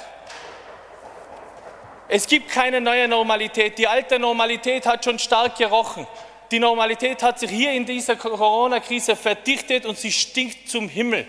[2.10, 3.78] Es gibt keine neue Normalität.
[3.78, 6.08] Die alte Normalität hat schon stark gerochen.
[6.52, 11.28] Die Normalität hat sich hier in dieser Corona-Krise verdichtet und sie stinkt zum Himmel.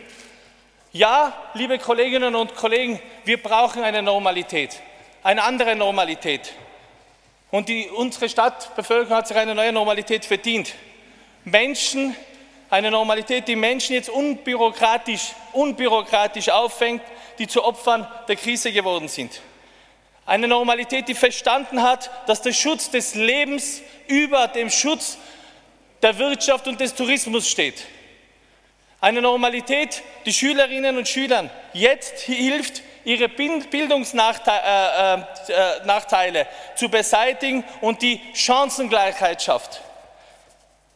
[0.92, 4.80] Ja, liebe Kolleginnen und Kollegen, wir brauchen eine Normalität,
[5.24, 6.54] eine andere Normalität.
[7.50, 10.74] Und die, unsere Stadtbevölkerung hat sich eine neue Normalität verdient.
[11.44, 12.14] Menschen,
[12.70, 17.02] eine Normalität, die Menschen jetzt unbürokratisch, unbürokratisch auffängt,
[17.38, 19.40] die zu Opfern der Krise geworden sind.
[20.28, 25.16] Eine Normalität, die verstanden hat, dass der Schutz des Lebens über dem Schutz
[26.02, 27.86] der Wirtschaft und des Tourismus steht.
[29.00, 35.24] Eine Normalität, die Schülerinnen und Schülern jetzt hilft, ihre Bildungsnachteile
[35.86, 39.80] äh, äh, äh, zu beseitigen und die Chancengleichheit schafft.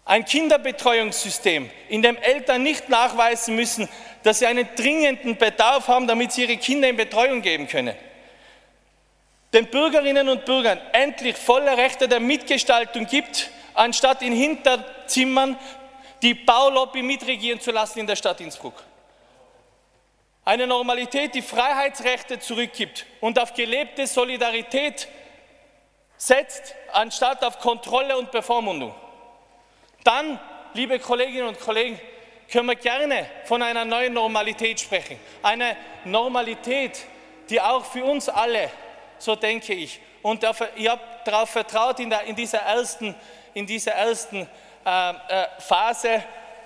[0.05, 3.89] Ein Kinderbetreuungssystem, in dem Eltern nicht nachweisen müssen,
[4.25, 7.97] dass sie einen dringenden Bedarf haben, damit sie ihre Kinder in Betreuung geben können
[9.53, 15.59] den Bürgerinnen und Bürgern endlich volle Rechte der Mitgestaltung gibt, anstatt in Hinterzimmern
[16.23, 18.83] die Baulobby mitregieren zu lassen in der Stadt Innsbruck.
[20.45, 25.07] Eine Normalität, die Freiheitsrechte zurückgibt und auf gelebte Solidarität
[26.17, 28.95] setzt, anstatt auf Kontrolle und Bevormundung.
[30.05, 30.41] Dann,
[30.75, 32.01] liebe Kolleginnen und Kollegen,
[32.51, 35.19] können wir gerne von einer neuen Normalität sprechen.
[35.43, 37.07] Eine Normalität,
[37.49, 38.71] die auch für uns alle
[39.23, 40.01] so denke ich.
[40.21, 40.45] Und
[40.77, 43.15] ich habe darauf vertraut in, der, in, dieser ersten,
[43.55, 44.49] in dieser ersten
[44.85, 45.15] äh, äh,
[45.59, 46.25] Phase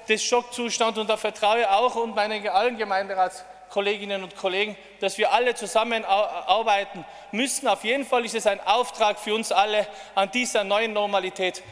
[0.09, 5.33] des Schockzustands und da vertraue ich auch und meinen allen Gemeinderatskolleginnen und Kollegen, dass wir
[5.33, 7.67] alle zusammenarbeiten müssen.
[7.69, 11.63] Auf jeden Fall ist es ein Auftrag für uns alle, an dieser neuen Normalität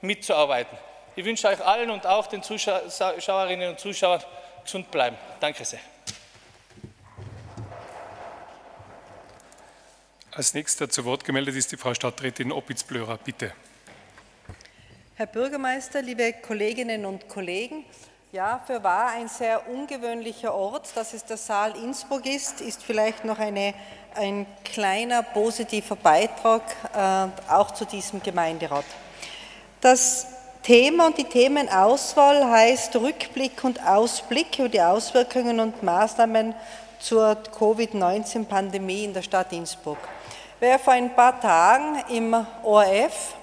[0.00, 0.78] mitzuarbeiten.
[1.16, 4.22] Ich wünsche euch allen und auch den Zuschauerinnen und Zuschauern
[4.64, 5.16] gesund bleiben.
[5.40, 5.80] Danke sehr.
[10.32, 13.18] Als nächster zu Wort gemeldet ist die Frau Stadträtin Opitz-Blörer.
[13.18, 13.52] Bitte.
[15.16, 17.84] Herr Bürgermeister, liebe Kolleginnen und Kollegen,
[18.30, 23.24] ja, für war ein sehr ungewöhnlicher Ort, dass es der Saal Innsbruck ist, ist vielleicht
[23.24, 23.74] noch eine,
[24.14, 26.62] ein kleiner positiver Beitrag
[26.94, 28.84] äh, auch zu diesem Gemeinderat.
[29.80, 30.28] Das
[30.62, 36.54] Thema und die Themenauswahl heißt Rückblick und Ausblick über die Auswirkungen und Maßnahmen
[37.00, 39.98] zur Covid-19-Pandemie in der Stadt Innsbruck.
[40.62, 43.34] Wer vor ein paar Tagen im ORF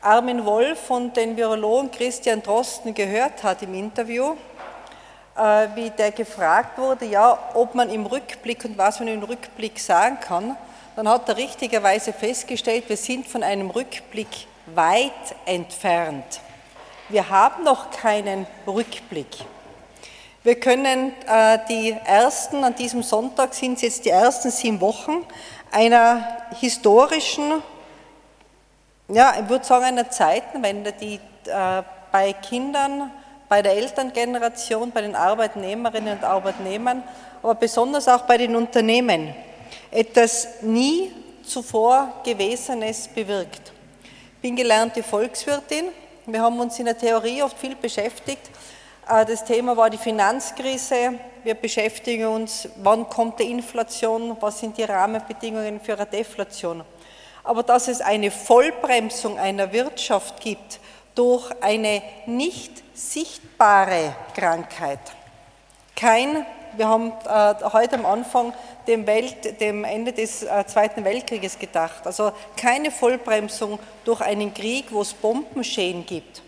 [0.00, 4.36] Armin Wolf und den Virologen Christian Drosten gehört hat im Interview,
[5.36, 9.80] äh, wie der gefragt wurde, ja, ob man im Rückblick und was man im Rückblick
[9.80, 10.56] sagen kann,
[10.94, 15.10] dann hat er richtigerweise festgestellt, wir sind von einem Rückblick weit
[15.46, 16.40] entfernt.
[17.08, 19.46] Wir haben noch keinen Rückblick.
[20.44, 25.24] Wir können äh, die ersten, an diesem Sonntag sind es jetzt die ersten sieben Wochen,
[25.74, 27.62] einer historischen
[29.08, 33.10] ja, ich würde sagen, einer Zeitenwende, die äh, bei Kindern,
[33.48, 37.02] bei der Elterngeneration, bei den Arbeitnehmerinnen und Arbeitnehmern,
[37.42, 39.34] aber besonders auch bei den Unternehmen
[39.90, 41.12] etwas nie
[41.44, 43.72] zuvor Gewesenes bewirkt.
[44.36, 45.88] Ich bin gelernte Volkswirtin.
[46.26, 48.50] Wir haben uns in der Theorie oft viel beschäftigt.
[49.06, 51.18] Äh, das Thema war die Finanzkrise.
[51.44, 56.82] Wir beschäftigen uns, wann kommt die Inflation, was sind die Rahmenbedingungen für eine Deflation.
[57.42, 60.80] Aber dass es eine Vollbremsung einer Wirtschaft gibt
[61.14, 65.00] durch eine nicht sichtbare Krankheit,
[65.94, 68.52] kein wir haben äh, heute am Anfang
[68.86, 72.06] dem, Welt, dem Ende des äh, Zweiten Weltkrieges gedacht.
[72.06, 76.42] Also keine Vollbremsung durch einen Krieg, wo es Bombenschäden gibt,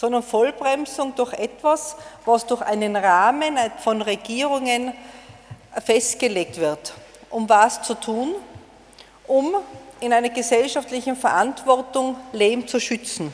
[0.00, 4.94] sondern Vollbremsung durch etwas, was durch einen Rahmen von Regierungen
[5.84, 6.94] festgelegt wird.
[7.28, 8.34] Um was zu tun?
[9.26, 9.56] Um
[10.00, 13.30] in einer gesellschaftlichen Verantwortung Leben zu schützen.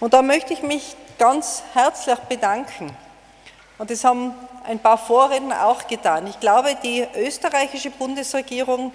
[0.00, 2.96] Und da möchte ich mich ganz herzlich bedanken.
[3.76, 4.32] Und das haben
[4.64, 6.26] ein paar Vorredner auch getan.
[6.28, 8.90] Ich glaube, die österreichische Bundesregierung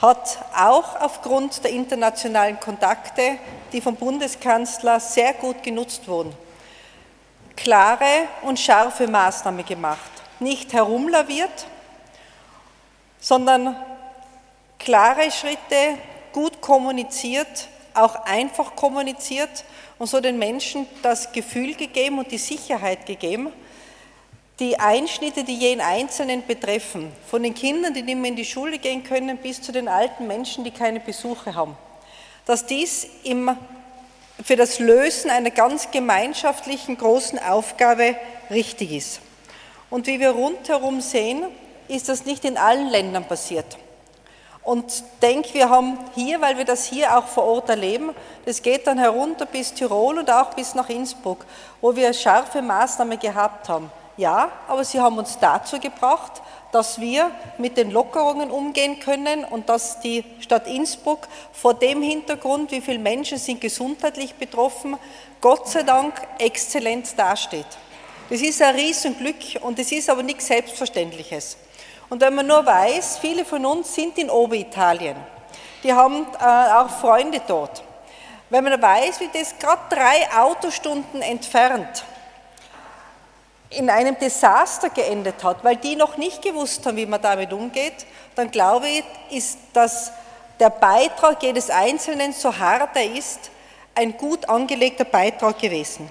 [0.00, 3.38] hat auch aufgrund der internationalen Kontakte,
[3.72, 6.34] die vom Bundeskanzler sehr gut genutzt wurden,
[7.56, 10.10] klare und scharfe Maßnahmen gemacht.
[10.38, 11.66] Nicht herumlaviert,
[13.20, 13.76] sondern
[14.78, 15.98] klare Schritte,
[16.32, 19.64] gut kommuniziert, auch einfach kommuniziert
[19.98, 23.52] und so den Menschen das Gefühl gegeben und die Sicherheit gegeben,
[24.60, 28.78] die Einschnitte, die jeden Einzelnen betreffen, von den Kindern, die nicht mehr in die Schule
[28.78, 31.76] gehen können, bis zu den alten Menschen, die keine Besuche haben,
[32.44, 33.56] dass dies im,
[34.44, 38.16] für das Lösen einer ganz gemeinschaftlichen großen Aufgabe
[38.50, 39.20] richtig ist.
[39.88, 41.44] Und wie wir rundherum sehen,
[41.88, 43.78] ist das nicht in allen Ländern passiert.
[44.62, 48.10] Und denke, wir haben hier, weil wir das hier auch vor Ort erleben,
[48.44, 51.46] das geht dann herunter bis Tirol und auch bis nach Innsbruck,
[51.80, 53.90] wo wir scharfe Maßnahmen gehabt haben.
[54.20, 59.70] Ja, aber sie haben uns dazu gebracht, dass wir mit den Lockerungen umgehen können und
[59.70, 64.98] dass die Stadt Innsbruck vor dem Hintergrund, wie viele Menschen sind gesundheitlich betroffen,
[65.40, 67.64] Gott sei Dank exzellent dasteht.
[68.28, 71.56] Das ist ein Riesenglück und es ist aber nichts Selbstverständliches.
[72.10, 75.16] Und wenn man nur weiß, viele von uns sind in Oberitalien,
[75.82, 77.82] die haben äh, auch Freunde dort.
[78.50, 82.04] Wenn man weiß, wie das gerade drei Autostunden entfernt
[83.70, 88.06] in einem Desaster geendet hat, weil die noch nicht gewusst haben, wie man damit umgeht,
[88.34, 90.12] dann glaube ich, ist das
[90.58, 93.50] der Beitrag jedes Einzelnen, so hart er ist,
[93.94, 96.10] ein gut angelegter Beitrag gewesen.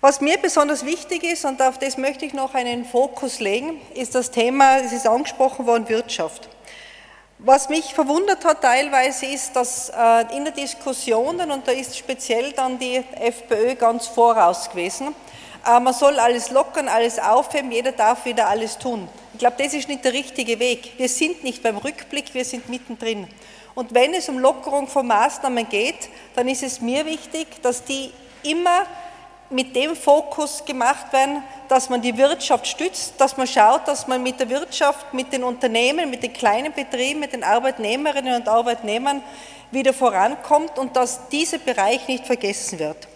[0.00, 4.14] Was mir besonders wichtig ist, und auf das möchte ich noch einen Fokus legen, ist
[4.14, 6.48] das Thema, es ist angesprochen worden, Wirtschaft.
[7.42, 12.52] Was mich verwundert hat teilweise ist, dass äh, in der Diskussion, und da ist speziell
[12.52, 15.14] dann die FPÖ ganz voraus gewesen,
[15.66, 19.08] äh, man soll alles lockern, alles aufheben, jeder darf wieder alles tun.
[19.32, 20.92] Ich glaube, das ist nicht der richtige Weg.
[20.98, 23.26] Wir sind nicht beim Rückblick, wir sind mittendrin.
[23.74, 28.12] Und wenn es um Lockerung von Maßnahmen geht, dann ist es mir wichtig, dass die
[28.42, 28.84] immer
[29.50, 34.22] mit dem Fokus gemacht werden, dass man die Wirtschaft stützt, dass man schaut, dass man
[34.22, 39.22] mit der Wirtschaft, mit den Unternehmen, mit den kleinen Betrieben, mit den Arbeitnehmerinnen und Arbeitnehmern
[39.72, 43.08] wieder vorankommt und dass dieser Bereich nicht vergessen wird.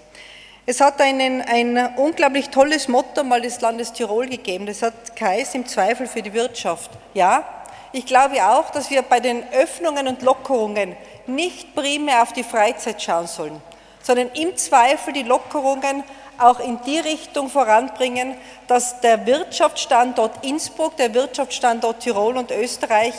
[0.67, 4.67] Es hat einen, ein unglaublich tolles Motto mal des Landes Tirol gegeben.
[4.67, 6.91] Das hat Kais im Zweifel für die Wirtschaft.
[7.13, 7.45] Ja,
[7.93, 13.03] ich glaube auch, dass wir bei den Öffnungen und Lockerungen nicht primär auf die Freizeit
[13.03, 13.61] schauen sollen,
[14.03, 16.03] sondern im Zweifel die Lockerungen
[16.39, 18.35] auch in die Richtung voranbringen,
[18.67, 23.15] dass der Wirtschaftsstandort Innsbruck, der Wirtschaftsstandort Tirol und Österreich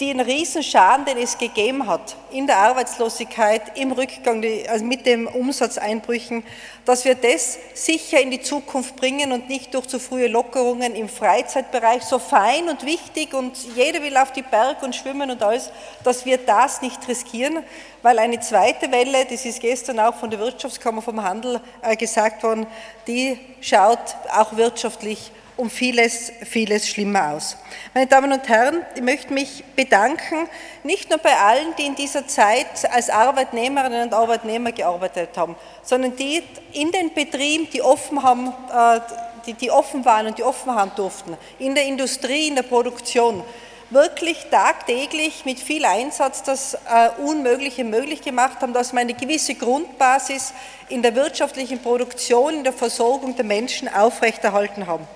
[0.00, 6.44] den Riesenschaden, den es gegeben hat in der Arbeitslosigkeit, im Rückgang, also mit den Umsatzeinbrüchen,
[6.84, 11.08] dass wir das sicher in die Zukunft bringen und nicht durch zu frühe Lockerungen im
[11.08, 15.70] Freizeitbereich, so fein und wichtig und jeder will auf die Berg und schwimmen und alles,
[16.04, 17.62] dass wir das nicht riskieren,
[18.02, 22.42] weil eine zweite Welle, das ist gestern auch von der Wirtschaftskammer vom Handel äh, gesagt
[22.42, 22.66] worden,
[23.06, 27.56] die schaut auch wirtschaftlich um vieles, vieles schlimmer aus.
[27.94, 30.48] Meine Damen und Herren, ich möchte mich bedanken,
[30.84, 36.14] nicht nur bei allen, die in dieser Zeit als Arbeitnehmerinnen und Arbeitnehmer gearbeitet haben, sondern
[36.16, 36.42] die
[36.72, 39.00] in den Betrieben, die offen, haben, äh,
[39.46, 43.42] die, die offen waren und die offen haben durften, in der Industrie, in der Produktion,
[43.88, 49.54] wirklich tagtäglich mit viel Einsatz das äh, Unmögliche möglich gemacht haben, dass wir eine gewisse
[49.54, 50.52] Grundbasis
[50.88, 55.06] in der wirtschaftlichen Produktion, in der Versorgung der Menschen aufrechterhalten haben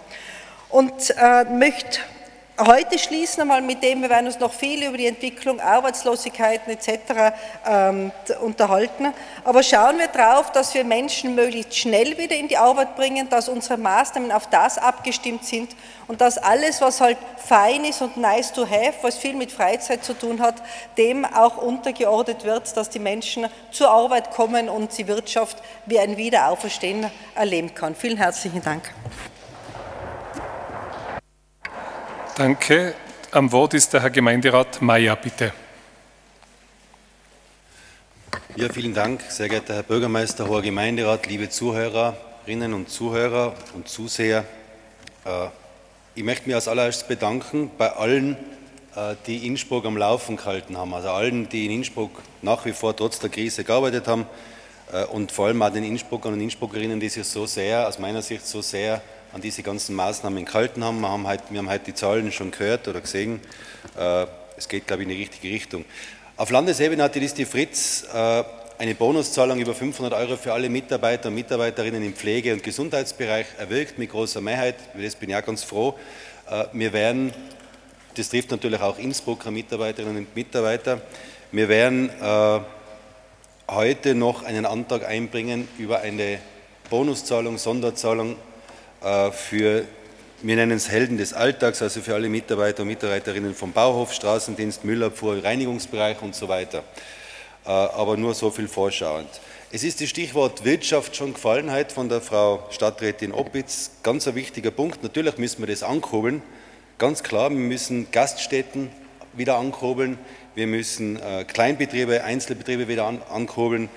[0.70, 2.00] und äh, möchte
[2.66, 7.34] heute schließen einmal mit dem, wir werden uns noch viel über die Entwicklung, Arbeitslosigkeiten etc.
[7.66, 8.12] Ähm,
[8.42, 9.12] unterhalten,
[9.44, 13.48] aber schauen wir darauf, dass wir Menschen möglichst schnell wieder in die Arbeit bringen, dass
[13.48, 15.74] unsere Maßnahmen auf das abgestimmt sind
[16.06, 20.04] und dass alles, was halt fein ist und nice to have, was viel mit Freizeit
[20.04, 20.56] zu tun hat,
[20.98, 25.56] dem auch untergeordnet wird, dass die Menschen zur Arbeit kommen und die Wirtschaft
[25.86, 27.94] wie ein Wiederauferstehen erleben kann.
[27.94, 28.92] Vielen herzlichen Dank.
[32.40, 32.94] Danke.
[33.32, 35.52] Am Wort ist der Herr Gemeinderat Mayer, bitte.
[38.56, 44.46] Ja, vielen Dank, sehr geehrter Herr Bürgermeister, hoher Gemeinderat, liebe Zuhörerinnen und Zuhörer und Zuseher.
[45.26, 45.48] Äh,
[46.14, 48.38] ich möchte mich als allererstes bedanken bei allen,
[48.96, 52.96] äh, die Innsbruck am Laufen gehalten haben, also allen, die in Innsbruck nach wie vor
[52.96, 54.24] trotz der Krise gearbeitet haben
[54.94, 58.22] äh, und vor allem auch den Innsbruckern und Innsbruckerinnen, die sich so sehr, aus meiner
[58.22, 61.00] Sicht so sehr an diese ganzen Maßnahmen gehalten haben.
[61.00, 63.40] Wir haben heute, wir haben heute die Zahlen schon gehört oder gesehen.
[63.96, 64.26] Äh,
[64.56, 65.84] es geht, glaube ich, in die richtige Richtung.
[66.36, 68.42] Auf Landesebene hat die Liste Fritz äh,
[68.78, 73.98] eine Bonuszahlung über 500 Euro für alle Mitarbeiter und Mitarbeiterinnen im Pflege- und Gesundheitsbereich erwirkt,
[73.98, 74.76] mit großer Mehrheit.
[74.94, 75.94] Über das bin ich auch ganz froh.
[76.50, 77.32] Äh, wir werden,
[78.16, 81.00] das trifft natürlich auch Innsbrucker Mitarbeiterinnen und Mitarbeiter,
[81.52, 82.10] wir werden
[83.68, 86.38] heute noch einen Antrag einbringen über eine
[86.90, 88.36] Bonuszahlung, Sonderzahlung
[89.00, 89.84] für,
[90.42, 94.84] wir nennen es Helden des Alltags, also für alle Mitarbeiter und Mitarbeiterinnen vom Bauhof, Straßendienst,
[94.84, 96.84] Müllabfuhr, Reinigungsbereich und so weiter.
[97.64, 99.28] Äh, aber nur so viel vorschauend.
[99.70, 103.92] Es ist das Stichwort Wirtschaft schon gefallen heute von der Frau Stadträtin Oppitz.
[104.02, 105.02] Ganz ein wichtiger Punkt.
[105.02, 106.42] Natürlich müssen wir das ankurbeln.
[106.98, 108.90] Ganz klar, wir müssen Gaststätten
[109.32, 110.18] wieder ankurbeln.
[110.54, 113.88] Wir müssen äh, Kleinbetriebe, Einzelbetriebe wieder ankurbeln.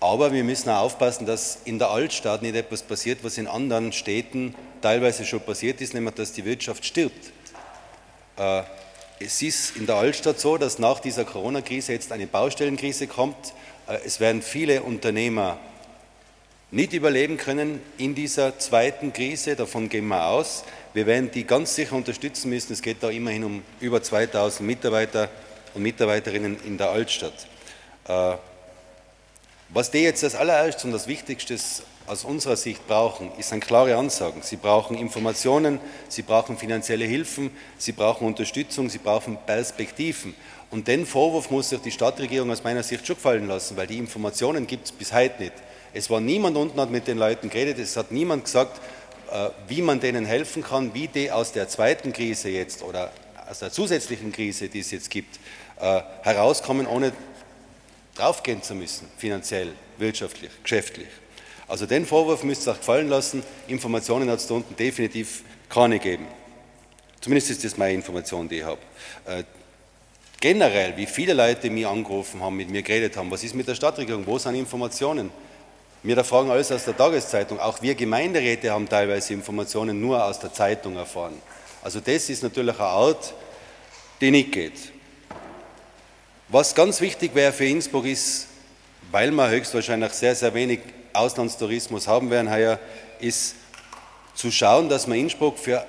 [0.00, 3.92] Aber wir müssen auch aufpassen, dass in der Altstadt nicht etwas passiert, was in anderen
[3.92, 7.32] Städten teilweise schon passiert ist, nämlich dass die Wirtschaft stirbt.
[8.36, 8.62] Äh,
[9.18, 13.54] es ist in der Altstadt so, dass nach dieser Corona-Krise jetzt eine Baustellenkrise kommt.
[13.88, 15.58] Äh, es werden viele Unternehmer
[16.70, 20.64] nicht überleben können in dieser zweiten Krise, davon gehen wir aus.
[20.92, 22.72] Wir werden die ganz sicher unterstützen müssen.
[22.72, 25.30] Es geht da immerhin um über 2000 Mitarbeiter
[25.74, 27.46] und Mitarbeiterinnen in der Altstadt.
[29.68, 31.56] Was die jetzt als allererstes und das Wichtigste
[32.06, 34.42] aus unserer Sicht brauchen, ist ein klare Ansagen.
[34.42, 40.34] Sie brauchen Informationen, sie brauchen finanzielle Hilfen, sie brauchen Unterstützung, sie brauchen Perspektiven.
[40.70, 43.98] Und den Vorwurf muss sich die Stadtregierung aus meiner Sicht schon gefallen lassen, weil die
[43.98, 45.54] Informationen gibt es bis heute nicht.
[45.92, 48.80] Es war niemand unten, hat mit den Leuten geredet, es hat niemand gesagt,
[49.32, 53.10] äh, wie man denen helfen kann, wie die aus der zweiten Krise jetzt oder
[53.48, 55.40] aus der zusätzlichen Krise, die es jetzt gibt,
[55.80, 57.12] äh, herauskommen, ohne
[58.16, 61.08] draufgehen zu müssen, finanziell, wirtschaftlich, geschäftlich.
[61.68, 63.42] Also den Vorwurf müsst ihr euch gefallen lassen.
[63.68, 66.26] Informationen hat es da unten definitiv keine gegeben.
[67.20, 68.80] Zumindest ist das meine Information, die ich habe.
[69.26, 69.44] Äh,
[70.40, 73.74] generell, wie viele Leute mich angerufen haben, mit mir geredet haben, was ist mit der
[73.74, 75.30] Stadtregierung, wo sind Informationen?
[76.02, 77.58] Wir da fragen alles aus der Tageszeitung.
[77.58, 81.34] Auch wir Gemeinderäte haben teilweise Informationen nur aus der Zeitung erfahren.
[81.82, 83.34] Also das ist natürlich eine Art,
[84.20, 84.92] die nicht geht.
[86.48, 88.46] Was ganz wichtig wäre für Innsbruck ist,
[89.10, 90.78] weil wir höchstwahrscheinlich sehr, sehr wenig
[91.12, 92.78] Auslandstourismus haben werden heuer,
[93.18, 93.56] ist
[94.36, 95.84] zu schauen, dass man Innsbruck für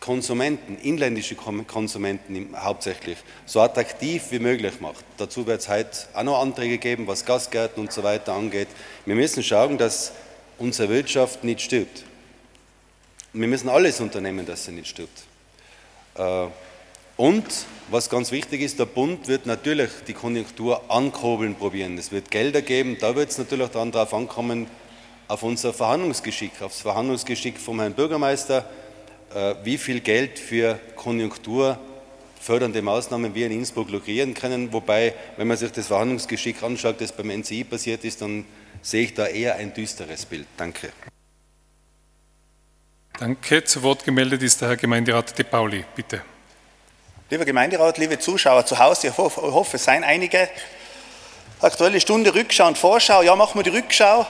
[0.00, 5.04] Konsumenten, inländische Konsumenten hauptsächlich, so attraktiv wie möglich macht.
[5.18, 8.68] Dazu wird es heute auch noch Anträge geben, was Gastgärten und so weiter angeht.
[9.04, 10.12] Wir müssen schauen, dass
[10.56, 12.04] unsere Wirtschaft nicht stirbt.
[13.34, 15.24] wir müssen alles unternehmen, dass sie nicht stirbt.
[16.14, 16.46] Äh,
[17.18, 17.44] und
[17.90, 21.96] was ganz wichtig ist, der Bund wird natürlich die Konjunktur ankurbeln probieren.
[21.96, 24.66] Es wird Gelder geben, da wird es natürlich dann darauf ankommen,
[25.26, 28.68] auf unser Verhandlungsgeschick, auf das Verhandlungsgeschick vom Herrn Bürgermeister,
[29.34, 34.72] äh, wie viel Geld für konjunkturfördernde Maßnahmen wir in Innsbruck lukrieren können.
[34.72, 38.44] Wobei, wenn man sich das Verhandlungsgeschick anschaut, das beim NCI passiert ist, dann
[38.80, 40.46] sehe ich da eher ein düsteres Bild.
[40.56, 40.90] Danke.
[43.18, 43.64] Danke.
[43.64, 45.84] Zu Wort gemeldet ist der Herr Gemeinderat De Pauli.
[45.94, 46.22] Bitte.
[47.30, 50.48] Lieber Gemeinderat, liebe Zuschauer zu Hause, ich hoffe, es seien einige.
[51.60, 53.20] Aktuelle Stunde Rückschau und Vorschau.
[53.20, 54.26] Ja, machen wir die Rückschau.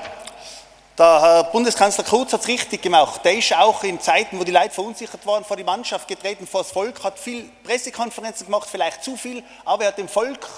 [0.99, 3.21] Der Herr Bundeskanzler Kurz hat es richtig gemacht.
[3.25, 6.63] Der ist auch in Zeiten, wo die Leute verunsichert waren, vor die Mannschaft getreten, vor
[6.63, 10.49] das Volk, hat viel Pressekonferenzen gemacht, vielleicht zu viel, aber er hat dem Volk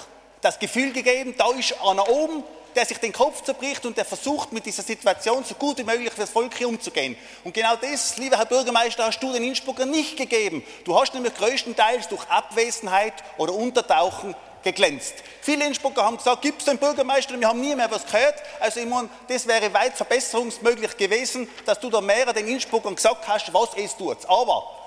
[0.41, 2.43] das Gefühl gegeben, da ist einer oben,
[2.75, 6.11] der sich den Kopf zerbricht und der versucht, mit dieser Situation so gut wie möglich
[6.11, 7.15] für das Volk hier umzugehen.
[7.43, 10.63] Und genau das, lieber Herr Bürgermeister, hast du den Innsbrucker nicht gegeben.
[10.83, 15.15] Du hast nämlich größtenteils durch Abwesenheit oder Untertauchen geglänzt.
[15.41, 17.39] Viele Innsbrucker haben gesagt, gibt es den Bürgermeister?
[17.39, 18.35] Wir haben nie mehr was gehört.
[18.59, 23.27] Also ich meine, das wäre weit verbesserungsmöglich gewesen, dass du da mehr den Innsbruckern gesagt
[23.27, 24.17] hast, was es tut.
[24.27, 24.80] Aber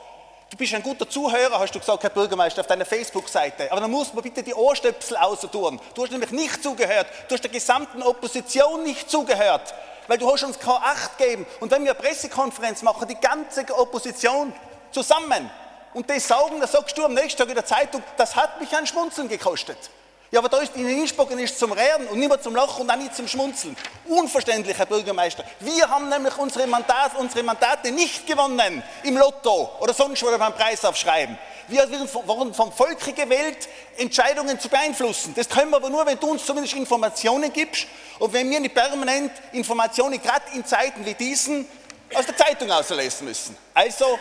[0.54, 3.72] Du bist ein guter Zuhörer, hast du gesagt, Herr Bürgermeister, auf deiner Facebook-Seite.
[3.72, 5.80] Aber dann musst du bitte die Ohrstöpsel außerdurn.
[5.96, 7.08] Du hast nämlich nicht zugehört.
[7.26, 9.74] Du hast der gesamten Opposition nicht zugehört.
[10.06, 11.44] Weil du hast uns keine Acht gegeben.
[11.58, 14.52] Und wenn wir eine Pressekonferenz machen, die ganze Opposition
[14.92, 15.50] zusammen
[15.92, 18.72] und das sagen, dann sagst du am nächsten Tag in der Zeitung, das hat mich
[18.76, 19.90] ein Schmunzeln gekostet.
[20.34, 22.90] Ja, aber da ist in Innsbruck ist zum Reden und nicht mehr zum Lachen und
[22.90, 23.76] auch nicht zum Schmunzeln.
[24.04, 25.44] Unverständlich, Herr Bürgermeister.
[25.60, 30.52] Wir haben nämlich unsere, Mandat, unsere Mandate nicht gewonnen im Lotto oder sonst wo beim
[30.52, 31.38] Preis aufschreiben.
[31.68, 35.34] Wir wurden vom Volke gewählt, Entscheidungen zu beeinflussen.
[35.36, 37.86] Das können wir aber nur, wenn du uns zumindest Informationen gibst
[38.18, 41.64] und wenn wir nicht permanent Informationen, gerade in Zeiten wie diesen,
[42.12, 43.56] aus der Zeitung auslesen müssen.
[43.72, 44.18] Also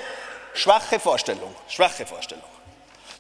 [0.53, 2.53] schwache Vorstellung, schwache Vorstellung.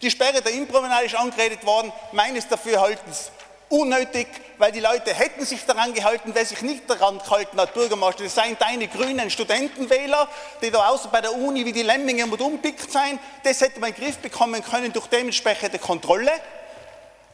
[0.03, 3.31] Die Sperre der Impromenade ist angeredet worden, meines Dafürhaltens
[3.69, 4.27] unnötig,
[4.57, 8.35] weil die Leute hätten sich daran gehalten, wer sich nicht daran gehalten hat, Bürgermeister, das
[8.35, 10.27] seien deine grünen Studentenwähler,
[10.61, 13.91] die da außen bei der Uni wie die Lemminge und umpickt sein, das hätte man
[13.91, 16.33] in den Griff bekommen können durch dementsprechende Kontrolle.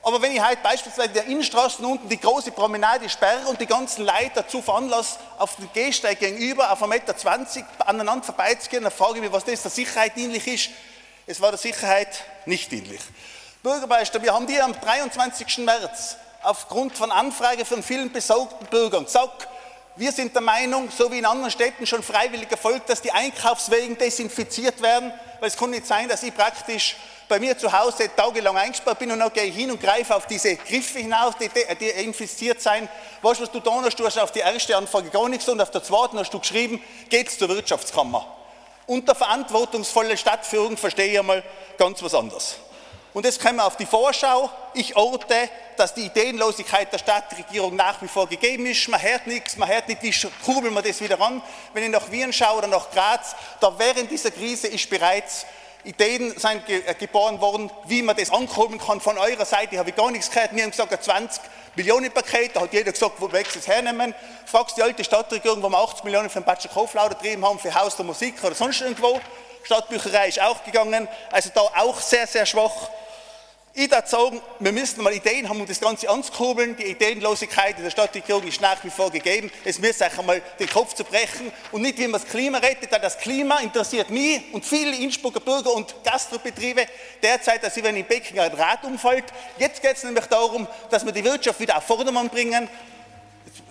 [0.04, 3.66] Aber wenn ich heute beispielsweise in der Innenstraße unten die große Promenade sperre und die
[3.66, 9.16] ganzen Leute dazu veranlasse, auf den Gehsteig gegenüber auf 1,20 Meter aneinander vorbeizugehen, dann frage
[9.16, 10.70] ich mich, was das der Sicherheit dienlich ist
[11.30, 13.02] es war der Sicherheit nicht dienlich.
[13.62, 15.60] Bürgermeister, wir haben dir am 23.
[15.60, 19.48] März aufgrund von Anfrage von vielen besorgten Bürgern gesagt,
[19.96, 23.96] wir sind der Meinung, so wie in anderen Städten schon freiwillig erfolgt, dass die Einkaufswegen
[23.96, 26.96] desinfiziert werden, weil es kann nicht sein, dass ich praktisch
[27.28, 30.26] bei mir zu Hause tagelang eingesperrt bin und dann gehe ich hin und greife auf
[30.26, 32.90] diese Griffe hinauf, die, die infiziert sein.
[33.22, 34.00] Weißt du, was du da hast?
[34.00, 36.82] Du hast auf die erste Anfrage gar nichts und auf der zweiten hast du geschrieben,
[37.08, 38.39] geht's zur Wirtschaftskammer.
[38.90, 41.44] Unter verantwortungsvoller Stadtführung verstehe ich einmal
[41.78, 42.56] ganz was anderes.
[43.14, 44.50] Und jetzt kommen wir auf die Vorschau.
[44.74, 48.88] Ich orte, dass die Ideenlosigkeit der Stadtregierung nach wie vor gegeben ist.
[48.88, 50.12] Man hört nichts, man hört nicht, wie
[50.44, 51.40] kurbeln wir das wieder an.
[51.74, 55.46] Wenn ich nach Wien schaue oder nach Graz, da während dieser Krise ist bereits
[55.86, 59.00] Ideen sind äh, geboren worden, wie man das ankurbeln kann.
[59.00, 60.54] Von eurer Seite habe ich gar nichts gehört.
[60.54, 61.42] Wir haben gesagt, ein 20
[61.76, 64.14] Millionen Paket, da hat jeder gesagt, wo wir es hernehmen.
[64.46, 67.74] Fragst die alte Stadtregierung, wo wir 80 Millionen für den Batscher Kauflauder getrieben haben, für
[67.74, 69.22] Haus der Musik oder sonst irgendwo.
[69.64, 72.90] Stadtbücherei ist auch gegangen, also da auch sehr, sehr schwach.
[73.74, 76.76] Ich würde sagen, wir müssen mal Ideen haben, um das Ganze anzukurbeln.
[76.76, 79.52] Die Ideenlosigkeit in der Stadtregierung ist nach wie vor gegeben.
[79.64, 82.92] Es müsste sich einmal den Kopf zu brechen und nicht, wie man das Klima rettet.
[82.92, 86.86] Denn das Klima interessiert mich und viele Innsbrucker Bürger und Gastrobetriebe
[87.22, 89.26] derzeit, dass sie, wenn in Peking ein Rad umfällt.
[89.60, 92.68] Jetzt geht es nämlich darum, dass wir die Wirtschaft wieder auf Vordermann bringen.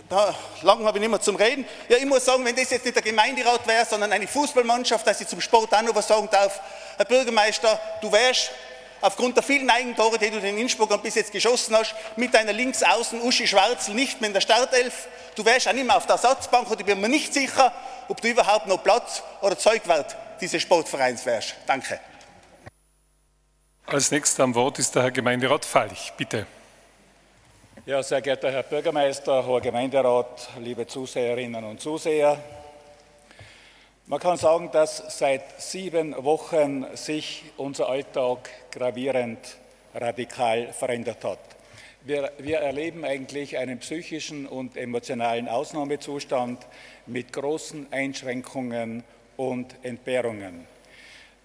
[0.08, 1.66] Da, lang habe ich nicht mehr zum Reden.
[1.88, 5.20] Ja, ich muss sagen, wenn das jetzt nicht der Gemeinderat wäre, sondern eine Fußballmannschaft, dass
[5.20, 6.60] ich zum Sport auch noch was sagen darf.
[6.96, 8.52] Herr Bürgermeister, du wärst
[9.00, 13.20] aufgrund der vielen Eigentore, die du den Innsbruckern bis jetzt geschossen hast, mit deiner Linksaußen
[13.20, 15.08] Uschi Schwarzl nicht mehr in der Startelf.
[15.34, 17.72] Du wärst auch nicht mehr auf der Ersatzbank und ich bin mir nicht sicher,
[18.08, 21.54] ob du überhaupt noch Platz oder Zeugwert dieses Sportvereins wärst.
[21.66, 22.00] Danke.
[23.86, 26.12] Als nächster am Wort ist der Herr Gemeinderat Falch.
[26.16, 26.46] Bitte.
[27.86, 32.38] Ja, sehr geehrter Herr Bürgermeister, hoher Gemeinderat, liebe Zuseherinnen und Zuseher,
[34.08, 39.38] man kann sagen, dass seit sieben Wochen sich unser Alltag gravierend
[39.94, 41.38] radikal verändert hat.
[42.02, 46.66] Wir, wir, erleben eigentlich einen psychischen und emotionalen Ausnahmezustand
[47.06, 49.04] mit großen Einschränkungen
[49.36, 50.66] und Entbehrungen.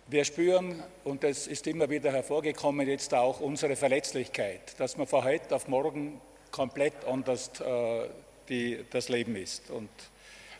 [0.07, 5.25] Wir spüren, und das ist immer wieder hervorgekommen, jetzt auch unsere Verletzlichkeit, dass man von
[5.25, 8.07] heute auf morgen komplett anders äh,
[8.47, 9.89] die, das Leben ist und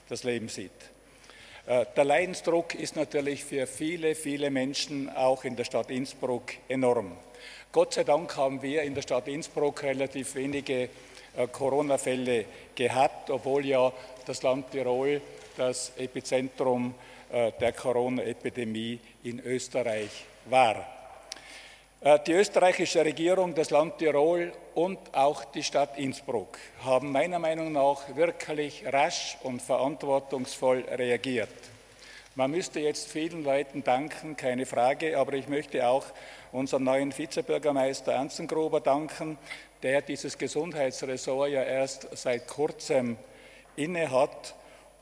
[0.10, 0.93] das Leben sieht.
[1.66, 7.14] Äh, der Leidensdruck ist natürlich für viele, viele Menschen auch in der Stadt Innsbruck enorm.
[7.72, 10.90] Gott sei Dank haben wir in der Stadt Innsbruck relativ wenige
[11.36, 12.46] äh, Corona-Fälle
[12.76, 13.92] gehabt, obwohl ja
[14.26, 15.22] das Land Tirol
[15.56, 16.94] das Epizentrum
[17.32, 20.93] äh, der Corona-Epidemie in Österreich war.
[22.04, 27.72] Äh, die österreichische Regierung, das Land Tirol und auch die Stadt Innsbruck haben meiner Meinung
[27.72, 31.48] nach wirklich rasch und verantwortungsvoll reagiert.
[32.36, 36.04] Man müsste jetzt vielen Leuten danken, keine Frage, aber ich möchte auch
[36.52, 39.38] unserem neuen Vizebürgermeister Ernstengruber danken,
[39.82, 43.16] der dieses Gesundheitsressort ja erst seit kurzem
[43.78, 44.56] innehat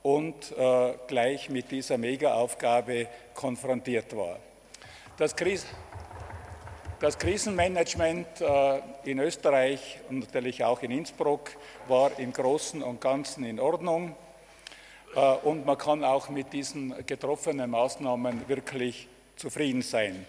[0.03, 4.37] und äh, gleich mit dieser Megaaufgabe konfrontiert war.
[5.17, 5.65] Das Krise
[7.01, 11.49] das Krisenmanagement äh, in Österreich und natürlich auch in Innsbruck
[11.87, 14.15] war im Großen und Ganzen in Ordnung.
[15.15, 20.27] Äh, und man kann auch mit diesen getroffenen Maßnahmen wirklich zufrieden sein.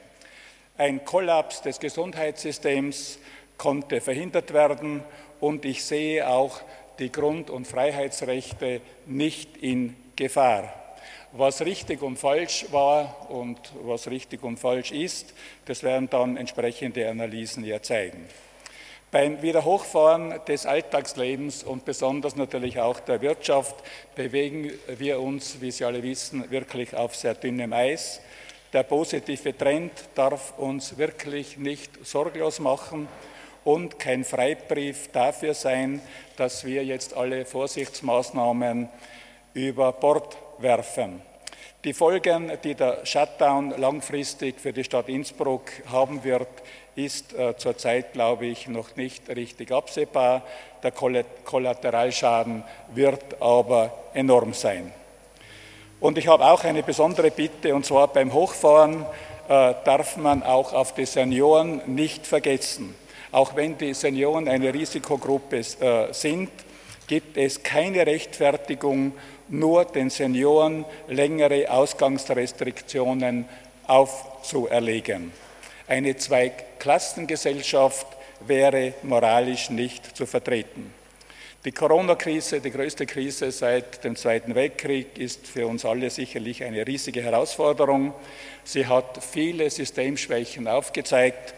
[0.79, 3.19] Ein Kollaps des Gesundheitssystems
[3.59, 5.05] konnte verhindert werden
[5.41, 6.59] und ich sehe auch
[6.99, 10.82] die Grund- und Freiheitsrechte nicht in Gefahr.
[11.35, 15.33] Was richtig und falsch war und was richtig und falsch ist,
[15.65, 18.29] das werden dann entsprechende Analysen ja zeigen.
[19.11, 23.77] Beim Wiederhochfahren des Alltagslebens und besonders natürlich auch der Wirtschaft
[24.15, 28.21] bewegen wir uns, wie Sie alle wissen, wirklich auf sehr dünnem Eis.
[28.75, 33.09] Der positive Trend darf uns wirklich nicht sorglos machen
[33.65, 36.03] und kein Freibrief dafür sein,
[36.37, 38.91] dass wir jetzt alle Vorsichtsmaßnahmen
[39.55, 41.21] über Bord werfen.
[41.85, 46.49] Die Folgen, die der Shutdown langfristig für die Stadt Innsbruck haben wird,
[46.95, 50.43] ist äh, zurzeit, glaube ich, noch nicht richtig absehbar.
[50.83, 52.63] Der Kollateralschaden
[52.95, 54.93] wird aber enorm sein.
[56.01, 59.07] Und ich habe auch eine besondere Bitte, und zwar beim Hochfahren
[59.49, 62.95] äh, darf man auch auf die Senioren nicht vergessen.
[63.33, 66.51] Auch wenn die Senioren eine Risikogruppe äh, sind,
[67.07, 69.13] gibt es keine Rechtfertigung,
[69.53, 73.45] nur den Senioren längere Ausgangsrestriktionen
[73.87, 75.33] aufzuerlegen.
[75.87, 78.07] Eine Zweiklassengesellschaft
[78.47, 80.93] wäre moralisch nicht zu vertreten.
[81.65, 86.85] Die Corona-Krise, die größte Krise seit dem Zweiten Weltkrieg, ist für uns alle sicherlich eine
[86.85, 88.15] riesige Herausforderung.
[88.65, 91.55] Sie hat viele Systemschwächen aufgezeigt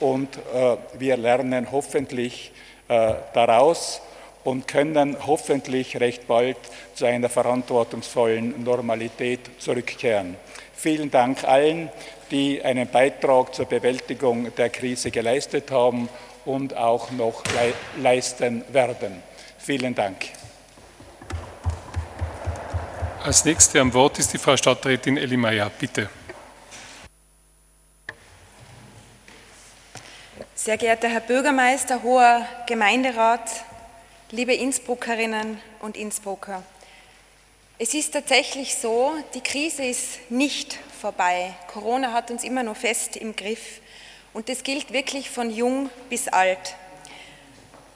[0.00, 2.50] und äh, wir lernen hoffentlich
[2.88, 4.00] äh, daraus
[4.44, 6.58] und können hoffentlich recht bald
[6.94, 10.36] zu einer verantwortungsvollen Normalität zurückkehren.
[10.74, 11.90] Vielen Dank allen,
[12.30, 16.08] die einen Beitrag zur Bewältigung der Krise geleistet haben
[16.44, 17.42] und auch noch
[17.98, 19.22] leisten werden.
[19.58, 20.16] Vielen Dank.
[23.24, 25.70] Als nächste am Wort ist die Frau Stadträtin Elli Meyer.
[25.70, 26.10] Bitte.
[30.54, 33.50] Sehr geehrter Herr Bürgermeister, hoher Gemeinderat,
[34.34, 36.64] liebe Innsbruckerinnen und Innsbrucker.
[37.78, 41.54] Es ist tatsächlich so, die Krise ist nicht vorbei.
[41.72, 43.80] Corona hat uns immer noch fest im Griff
[44.32, 46.74] und das gilt wirklich von jung bis alt.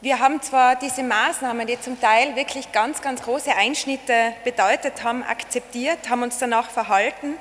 [0.00, 5.24] Wir haben zwar diese Maßnahmen, die zum Teil wirklich ganz, ganz große Einschnitte bedeutet haben,
[5.24, 7.34] akzeptiert, haben uns danach verhalten,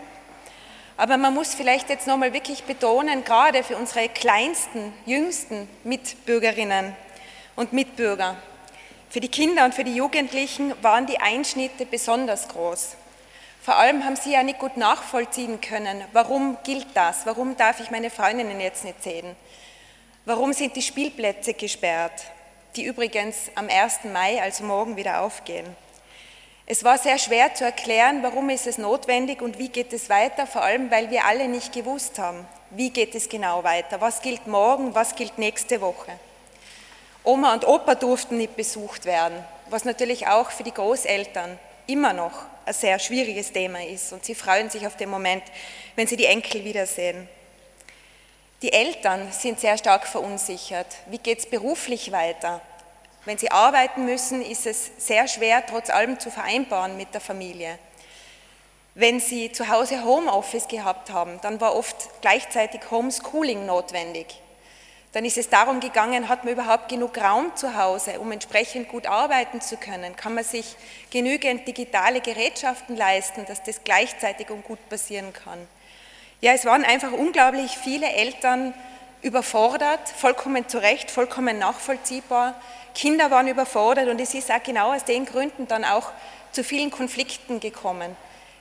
[0.97, 6.95] aber man muss vielleicht jetzt nochmal wirklich betonen, gerade für unsere kleinsten, jüngsten Mitbürgerinnen
[7.55, 8.37] und Mitbürger,
[9.09, 12.95] für die Kinder und für die Jugendlichen waren die Einschnitte besonders groß.
[13.61, 17.91] Vor allem haben sie ja nicht gut nachvollziehen können, warum gilt das, warum darf ich
[17.91, 19.35] meine Freundinnen jetzt nicht sehen,
[20.25, 22.23] warum sind die Spielplätze gesperrt,
[22.75, 24.05] die übrigens am 1.
[24.05, 25.65] Mai, also morgen, wieder aufgehen.
[26.65, 30.45] Es war sehr schwer zu erklären, warum ist es notwendig und wie geht es weiter,
[30.45, 34.47] vor allem weil wir alle nicht gewusst haben, wie geht es genau weiter, was gilt
[34.47, 36.11] morgen, was gilt nächste Woche.
[37.27, 42.31] Oma und Opa durften nicht besucht werden, was natürlich auch für die Großeltern immer noch
[42.65, 45.43] ein sehr schwieriges Thema ist und sie freuen sich auf den Moment,
[45.97, 47.27] wenn sie die Enkel wiedersehen.
[48.61, 50.87] Die Eltern sind sehr stark verunsichert.
[51.07, 52.61] Wie geht es beruflich weiter?
[53.25, 57.77] Wenn sie arbeiten müssen, ist es sehr schwer, trotz allem zu vereinbaren mit der Familie.
[58.95, 64.41] Wenn sie zu Hause Homeoffice gehabt haben, dann war oft gleichzeitig Homeschooling notwendig.
[65.13, 69.07] Dann ist es darum gegangen, hat man überhaupt genug Raum zu Hause, um entsprechend gut
[69.07, 70.15] arbeiten zu können?
[70.15, 70.75] Kann man sich
[71.09, 75.67] genügend digitale Gerätschaften leisten, dass das gleichzeitig und gut passieren kann?
[76.41, 78.73] Ja, es waren einfach unglaublich viele Eltern
[79.21, 82.53] überfordert, vollkommen zu Recht, vollkommen nachvollziehbar.
[82.93, 86.11] Kinder waren überfordert und es ist auch genau aus den Gründen dann auch
[86.51, 88.15] zu vielen Konflikten gekommen.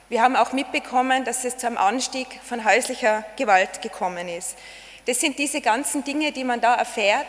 [0.09, 4.57] Wir haben auch mitbekommen, dass es zu einem Anstieg von häuslicher Gewalt gekommen ist.
[5.07, 7.27] Das sind diese ganzen Dinge, die man da erfährt.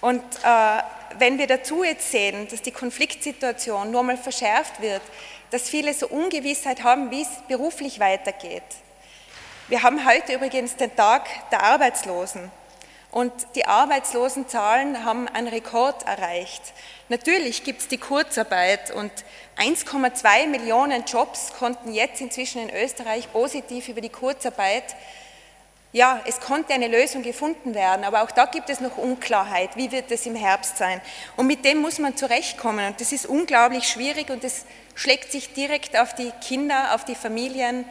[0.00, 0.82] Und äh,
[1.18, 5.02] wenn wir dazu jetzt sehen, dass die Konfliktsituation nur mal verschärft wird,
[5.50, 8.62] dass viele so Ungewissheit haben, wie es beruflich weitergeht.
[9.68, 12.50] Wir haben heute übrigens den Tag der Arbeitslosen.
[13.10, 16.60] Und die Arbeitslosenzahlen haben einen Rekord erreicht.
[17.08, 19.10] Natürlich gibt es die Kurzarbeit und
[19.56, 24.94] 1,2 Millionen Jobs konnten jetzt inzwischen in Österreich positiv über die Kurzarbeit
[25.92, 29.70] ja, es konnte eine Lösung gefunden werden, aber auch da gibt es noch Unklarheit.
[29.74, 31.00] Wie wird es im Herbst sein?
[31.36, 32.88] Und mit dem muss man zurechtkommen.
[32.88, 37.14] Und das ist unglaublich schwierig und das schlägt sich direkt auf die Kinder, auf die
[37.14, 37.86] Familien,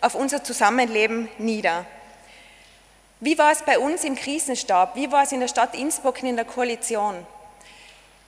[0.00, 1.84] auf unser Zusammenleben nieder.
[3.20, 4.96] Wie war es bei uns im Krisenstab?
[4.96, 7.26] Wie war es in der Stadt Innsbruck in der Koalition?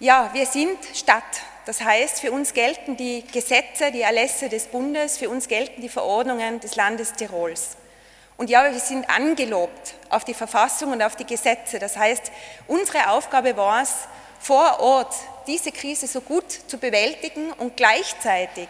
[0.00, 1.22] Ja, wir sind Stadt.
[1.64, 5.88] Das heißt, für uns gelten die Gesetze, die Erlässe des Bundes, für uns gelten die
[5.88, 7.76] Verordnungen des Landes Tirols.
[8.36, 11.78] Und ja, wir sind angelobt auf die Verfassung und auf die Gesetze.
[11.78, 12.32] Das heißt,
[12.66, 13.92] unsere Aufgabe war es,
[14.40, 15.14] vor Ort
[15.46, 18.68] diese Krise so gut zu bewältigen und gleichzeitig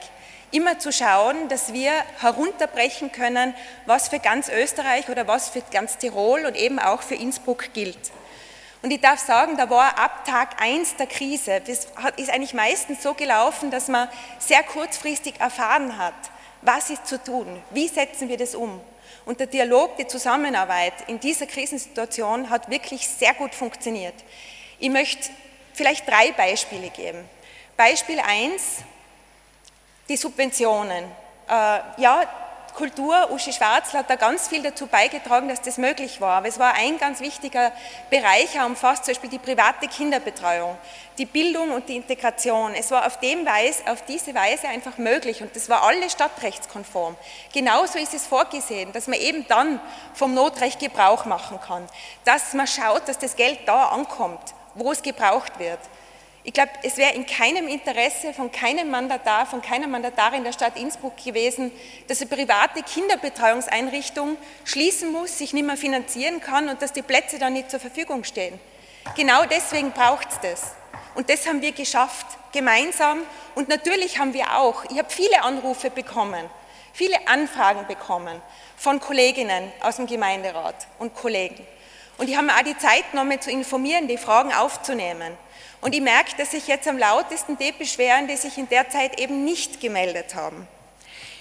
[0.52, 1.90] immer zu schauen, dass wir
[2.20, 3.54] herunterbrechen können,
[3.86, 8.12] was für ganz Österreich oder was für ganz Tirol und eben auch für Innsbruck gilt.
[8.82, 13.02] Und ich darf sagen, da war ab Tag 1 der Krise, das ist eigentlich meistens
[13.02, 14.08] so gelaufen, dass man
[14.38, 16.14] sehr kurzfristig erfahren hat,
[16.62, 18.80] was ist zu tun, wie setzen wir das um.
[19.24, 24.14] Und der Dialog, die Zusammenarbeit in dieser Krisensituation hat wirklich sehr gut funktioniert.
[24.78, 25.30] Ich möchte
[25.72, 27.24] vielleicht drei Beispiele geben.
[27.76, 28.84] Beispiel 1,
[30.08, 31.04] die Subventionen.
[31.48, 32.22] Äh, ja,
[32.74, 36.38] Kultur, Uschi Schwarzl hat da ganz viel dazu beigetragen, dass das möglich war.
[36.38, 37.70] Aber es war ein ganz wichtiger
[38.10, 40.76] Bereich, er umfasst zum Beispiel die private Kinderbetreuung,
[41.16, 42.74] die Bildung und die Integration.
[42.74, 47.16] Es war auf, dem Weise, auf diese Weise einfach möglich und das war alles stadtrechtskonform.
[47.52, 49.80] Genauso ist es vorgesehen, dass man eben dann
[50.12, 51.86] vom Notrecht Gebrauch machen kann,
[52.24, 55.78] dass man schaut, dass das Geld da ankommt, wo es gebraucht wird.
[56.46, 60.76] Ich glaube, es wäre in keinem Interesse von keinem Mandatar, von keiner Mandatarin der Stadt
[60.76, 61.72] Innsbruck gewesen,
[62.06, 64.36] dass eine private Kinderbetreuungseinrichtung
[64.66, 68.24] schließen muss, sich nicht mehr finanzieren kann und dass die Plätze dann nicht zur Verfügung
[68.24, 68.60] stehen.
[69.16, 70.72] Genau deswegen braucht es das.
[71.14, 73.22] Und das haben wir geschafft, gemeinsam.
[73.54, 76.44] Und natürlich haben wir auch, ich habe viele Anrufe bekommen,
[76.92, 78.42] viele Anfragen bekommen
[78.76, 81.66] von Kolleginnen aus dem Gemeinderat und Kollegen.
[82.18, 85.38] Und ich habe mir auch die Zeit genommen, zu informieren, die Fragen aufzunehmen.
[85.84, 89.20] Und ich merke, dass sich jetzt am lautesten die beschweren, die sich in der Zeit
[89.20, 90.66] eben nicht gemeldet haben.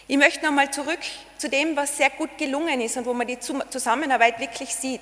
[0.10, 1.00] Ich möchte nochmal zurück
[1.38, 5.00] zu dem, was sehr gut gelungen ist und wo man die Zusammenarbeit wirklich sieht.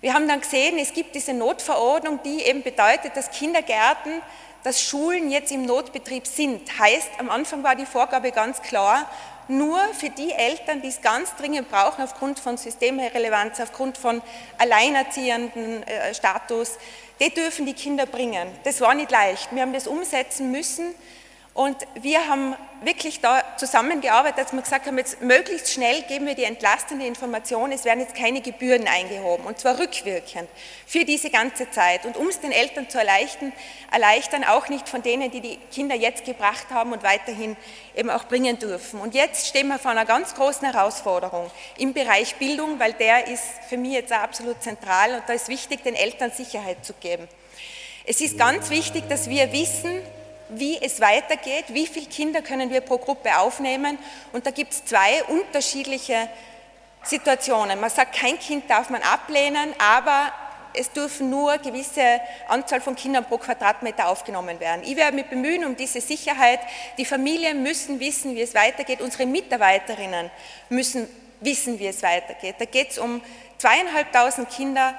[0.00, 4.20] Wir haben dann gesehen, es gibt diese Notverordnung, die eben bedeutet, dass Kindergärten,
[4.66, 6.76] dass Schulen jetzt im Notbetrieb sind.
[6.76, 9.08] Heißt, am Anfang war die Vorgabe ganz klar,
[9.46, 14.20] nur für die Eltern, die es ganz dringend brauchen, aufgrund von Systemrelevanz, aufgrund von
[14.58, 16.78] alleinerziehenden äh, Status,
[17.20, 18.48] die dürfen die Kinder bringen.
[18.64, 19.54] Das war nicht leicht.
[19.54, 20.96] Wir haben das umsetzen müssen
[21.56, 26.34] und wir haben wirklich da zusammengearbeitet, dass wir gesagt haben, jetzt möglichst schnell geben wir
[26.34, 30.50] die entlastende Information, es werden jetzt keine Gebühren eingehoben und zwar rückwirkend
[30.86, 33.54] für diese ganze Zeit und um es den Eltern zu erleichtern,
[33.90, 37.56] erleichtern, auch nicht von denen, die die Kinder jetzt gebracht haben und weiterhin
[37.94, 39.00] eben auch bringen dürfen.
[39.00, 43.44] Und jetzt stehen wir vor einer ganz großen Herausforderung im Bereich Bildung, weil der ist
[43.66, 47.26] für mich jetzt auch absolut zentral und da ist wichtig, den Eltern Sicherheit zu geben.
[48.04, 50.02] Es ist ganz wichtig, dass wir wissen,
[50.48, 53.98] wie es weitergeht, wie viele Kinder können wir pro Gruppe aufnehmen.
[54.32, 56.28] Und da gibt es zwei unterschiedliche
[57.02, 57.80] Situationen.
[57.80, 60.32] Man sagt, kein Kind darf man ablehnen, aber
[60.74, 64.82] es dürfen nur gewisse Anzahl von Kindern pro Quadratmeter aufgenommen werden.
[64.84, 66.60] Ich werde mich bemühen um diese Sicherheit.
[66.98, 69.00] Die Familien müssen wissen, wie es weitergeht.
[69.00, 70.30] Unsere Mitarbeiterinnen
[70.68, 71.08] müssen
[71.40, 72.56] wissen, wie es weitergeht.
[72.58, 73.22] Da geht es um
[73.58, 74.94] zweieinhalbtausend Kinder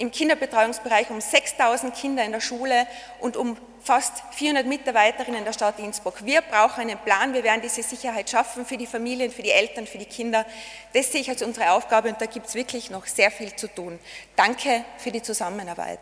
[0.00, 2.86] im Kinderbetreuungsbereich, um 6.000 Kinder in der Schule
[3.20, 6.24] und um fast 400 Mitarbeiterinnen der Stadt Innsbruck.
[6.24, 9.86] Wir brauchen einen Plan, wir werden diese Sicherheit schaffen für die Familien, für die Eltern,
[9.86, 10.46] für die Kinder.
[10.94, 13.68] Das sehe ich als unsere Aufgabe und da gibt es wirklich noch sehr viel zu
[13.68, 13.98] tun.
[14.36, 16.00] Danke für die Zusammenarbeit.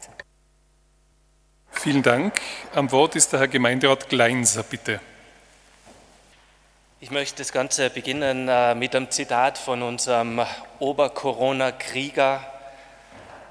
[1.72, 2.40] Vielen Dank.
[2.74, 5.00] Am Wort ist der Herr Gemeinderat Gleinser, bitte.
[7.00, 10.40] Ich möchte das Ganze beginnen äh, mit einem Zitat von unserem
[10.80, 12.57] Ober-Corona-Krieger.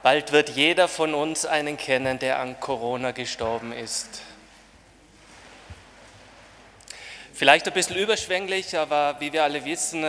[0.04, 4.22] Bald wird jeder von uns einen kennen, der an Corona gestorben ist.
[7.34, 10.06] Vielleicht ein bisschen überschwänglich, aber wie wir alle wissen,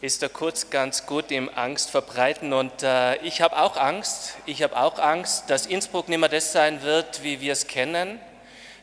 [0.00, 2.52] ist der Kurz ganz gut im Angst verbreiten.
[2.52, 4.36] Und äh, ich habe auch Angst.
[4.46, 8.20] Ich habe auch Angst, dass Innsbruck nicht mehr das sein wird, wie wir es kennen.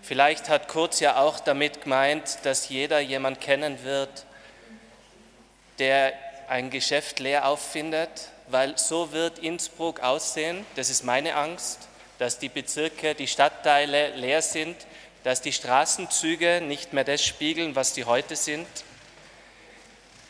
[0.02, 4.26] Vielleicht hat Kurz ja auch damit gemeint, dass jeder jemand kennen wird,
[5.80, 6.14] der
[6.48, 10.66] ein Geschäft leer auffindet, weil so wird Innsbruck aussehen.
[10.76, 11.88] Das ist meine Angst,
[12.20, 14.76] dass die Bezirke, die Stadtteile leer sind,
[15.24, 18.68] dass die Straßenzüge nicht mehr das spiegeln, was sie heute sind.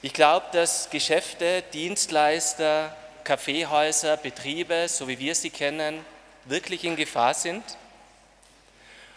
[0.02, 6.06] Ich glaube, dass Geschäfte, Dienstleister, Kaffeehäuser, Betriebe, so wie wir sie kennen,
[6.46, 7.64] wirklich in Gefahr sind.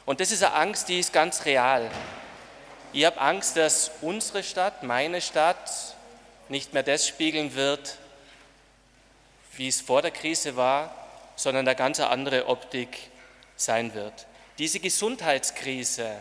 [0.07, 1.91] Und das ist eine Angst, die ist ganz real.
[2.95, 5.71] Ich habe Angst, dass unsere Stadt, meine Stadt,
[6.49, 7.99] nicht mehr das spiegeln wird,
[9.59, 10.95] wie es vor der Krise war,
[11.37, 12.97] sondern eine ganz andere Optik
[13.57, 14.27] sein wird.
[14.59, 16.17] Diese Gesundheitskrise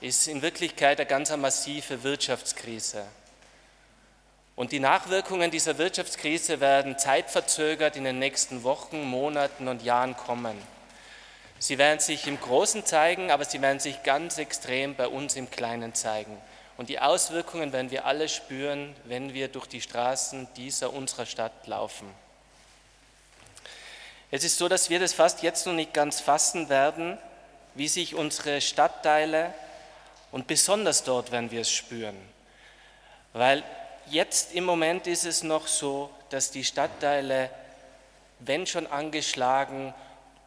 [0.00, 3.04] ist in Wirklichkeit eine ganz massive Wirtschaftskrise.
[4.54, 10.58] Und die Nachwirkungen dieser Wirtschaftskrise werden zeitverzögert in den nächsten Wochen, Monaten und Jahren kommen.
[11.60, 15.50] Sie werden sich im Großen zeigen, aber sie werden sich ganz extrem bei uns im
[15.50, 16.36] Kleinen zeigen.
[16.76, 21.66] Und die Auswirkungen werden wir alle spüren, wenn wir durch die Straßen dieser unserer Stadt
[21.66, 22.08] laufen.
[24.30, 27.16] Es ist so, dass wir das fast jetzt noch nicht ganz fassen werden,
[27.74, 29.54] wie sich unsere Stadtteile
[30.30, 32.16] Und besonders dort werden wir es spüren.
[33.32, 33.64] Weil
[34.06, 37.50] jetzt im Moment ist es noch so, dass die Stadtteile,
[38.40, 39.94] wenn schon angeschlagen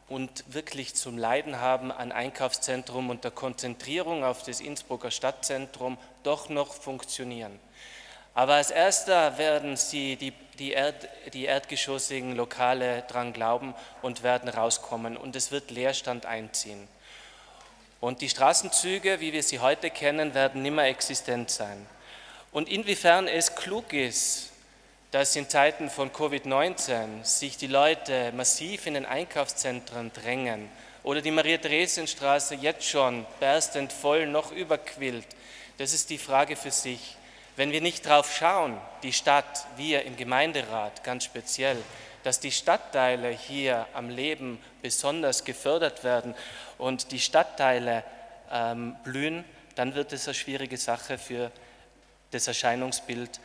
[0.07, 6.49] und wirklich zum Leiden haben an Einkaufszentrum und der Konzentrierung auf das Innsbrucker Stadtzentrum, doch
[6.49, 7.59] noch funktionieren.
[8.33, 14.49] Aber als erster werden sie die, die, Erd, die erdgeschossigen Lokale dran glauben und werden
[14.49, 16.87] rauskommen und es wird Leerstand einziehen.
[17.99, 21.85] Und die Straßenzüge, wie wir sie heute kennen, werden nimmer existent sein.
[22.51, 24.49] Und inwiefern es klug ist,
[25.11, 30.69] dass in Zeiten von Covid-19 sich die Leute massiv in den Einkaufszentren drängen
[31.03, 35.27] oder die Maria-Theresien-Straße jetzt schon berstend voll noch überquillt,
[35.77, 37.17] das ist die Frage für sich.
[37.61, 41.77] Wenn wir nicht darauf schauen, die Stadt, wir im Gemeinderat ganz speziell,
[42.23, 46.33] dass die Stadtteile hier am Leben besonders gefördert werden
[46.79, 48.03] und die Stadtteile
[48.51, 49.45] ähm, blühen,
[49.75, 51.51] dann wird es eine schwierige Sache für
[52.31, 53.39] das Erscheinungsbild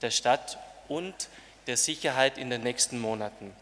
[0.00, 0.56] der Stadt
[0.88, 1.28] und
[1.66, 3.54] der Sicherheit in den nächsten Monaten.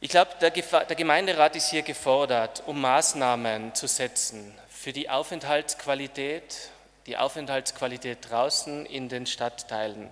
[0.00, 6.70] Ich glaube, der, der Gemeinderat ist hier gefordert, um Maßnahmen zu setzen für die Aufenthaltsqualität
[7.06, 10.10] die Aufenthaltsqualität draußen in den Stadtteilen.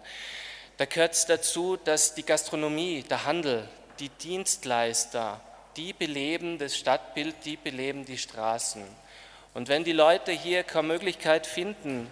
[0.77, 3.69] Da gehört es dazu, dass die Gastronomie, der Handel,
[3.99, 5.41] die Dienstleister,
[5.77, 8.83] die beleben das Stadtbild, die beleben die Straßen.
[9.55, 12.09] Und wenn die Leute hier keine Möglichkeit finden,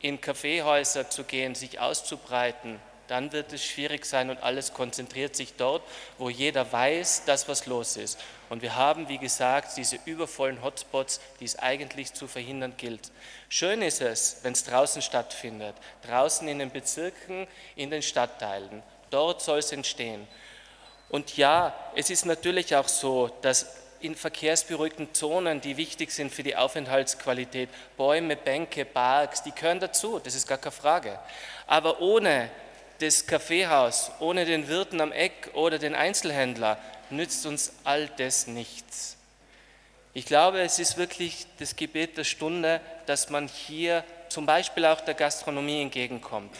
[0.00, 5.54] in Kaffeehäuser zu gehen, sich auszubreiten, dann wird es schwierig sein und alles konzentriert sich
[5.56, 5.82] dort,
[6.18, 8.18] wo jeder weiß, dass was los ist.
[8.52, 13.10] Und wir haben, wie gesagt, diese übervollen Hotspots, die es eigentlich zu verhindern gilt.
[13.48, 15.74] Schön ist es, wenn es draußen stattfindet,
[16.06, 17.46] draußen in den Bezirken,
[17.76, 18.82] in den Stadtteilen.
[19.08, 20.28] Dort soll es entstehen.
[21.08, 26.42] Und ja, es ist natürlich auch so, dass in verkehrsberuhigten Zonen, die wichtig sind für
[26.42, 31.18] die Aufenthaltsqualität, Bäume, Bänke, Parks, die gehören dazu, das ist gar keine Frage.
[31.66, 32.50] Aber ohne
[32.98, 36.76] das Kaffeehaus, ohne den Wirten am Eck oder den Einzelhändler
[37.12, 39.16] nützt uns all das nichts.
[40.14, 45.00] Ich glaube, es ist wirklich das Gebet der Stunde, dass man hier zum Beispiel auch
[45.00, 46.54] der Gastronomie entgegenkommt.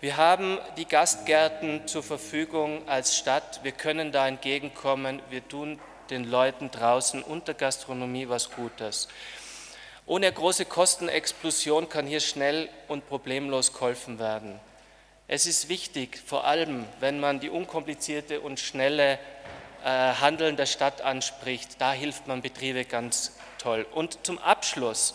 [0.00, 3.60] Wir haben die Gastgärten zur Verfügung als Stadt.
[3.62, 5.22] Wir können da entgegenkommen.
[5.30, 9.08] Wir tun den Leuten draußen und der Gastronomie was Gutes.
[10.06, 14.60] Ohne große Kostenexplosion kann hier schnell und problemlos geholfen werden.
[15.26, 19.18] Es ist wichtig, vor allem wenn man die unkomplizierte und schnelle
[19.84, 23.86] Handeln der Stadt anspricht, da hilft man Betriebe ganz toll.
[23.92, 25.14] Und zum Abschluss,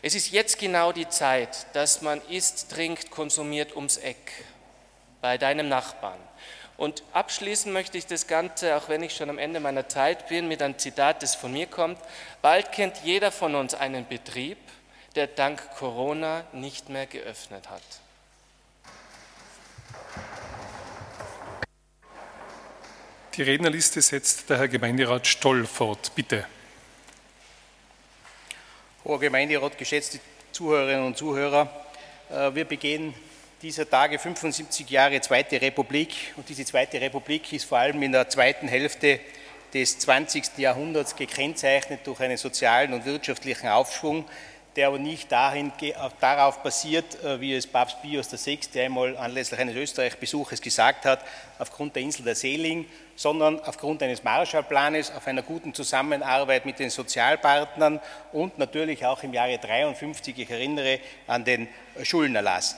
[0.00, 4.44] es ist jetzt genau die Zeit, dass man isst, trinkt, konsumiert ums Eck
[5.20, 6.18] bei deinem Nachbarn.
[6.76, 10.48] Und abschließen möchte ich das Ganze, auch wenn ich schon am Ende meiner Zeit bin,
[10.48, 11.98] mit einem Zitat, das von mir kommt.
[12.40, 14.58] Bald kennt jeder von uns einen Betrieb,
[15.14, 17.82] der dank Corona nicht mehr geöffnet hat.
[23.36, 26.12] Die Rednerliste setzt der Herr Gemeinderat Stoll fort.
[26.14, 26.44] Bitte.
[29.06, 30.20] Hoher Gemeinderat, geschätzte
[30.52, 31.86] Zuhörerinnen und Zuhörer,
[32.28, 33.14] äh, wir begehen
[33.62, 38.28] dieser Tage 75 Jahre Zweite Republik und diese Zweite Republik ist vor allem in der
[38.28, 39.18] zweiten Hälfte
[39.72, 40.58] des 20.
[40.58, 44.26] Jahrhunderts gekennzeichnet durch einen sozialen und wirtschaftlichen Aufschwung,
[44.76, 45.72] der aber nicht dahin,
[46.20, 48.58] darauf basiert, äh, wie es Papst Pius VI.
[48.76, 51.20] einmal anlässlich eines Österreich-Besuches gesagt hat,
[51.58, 56.90] aufgrund der Insel der Seeling, sondern aufgrund eines Marshallplanes, auf einer guten Zusammenarbeit mit den
[56.90, 58.00] Sozialpartnern
[58.32, 61.68] und natürlich auch im Jahre 53, ich erinnere an den
[62.02, 62.76] Schuldenerlass.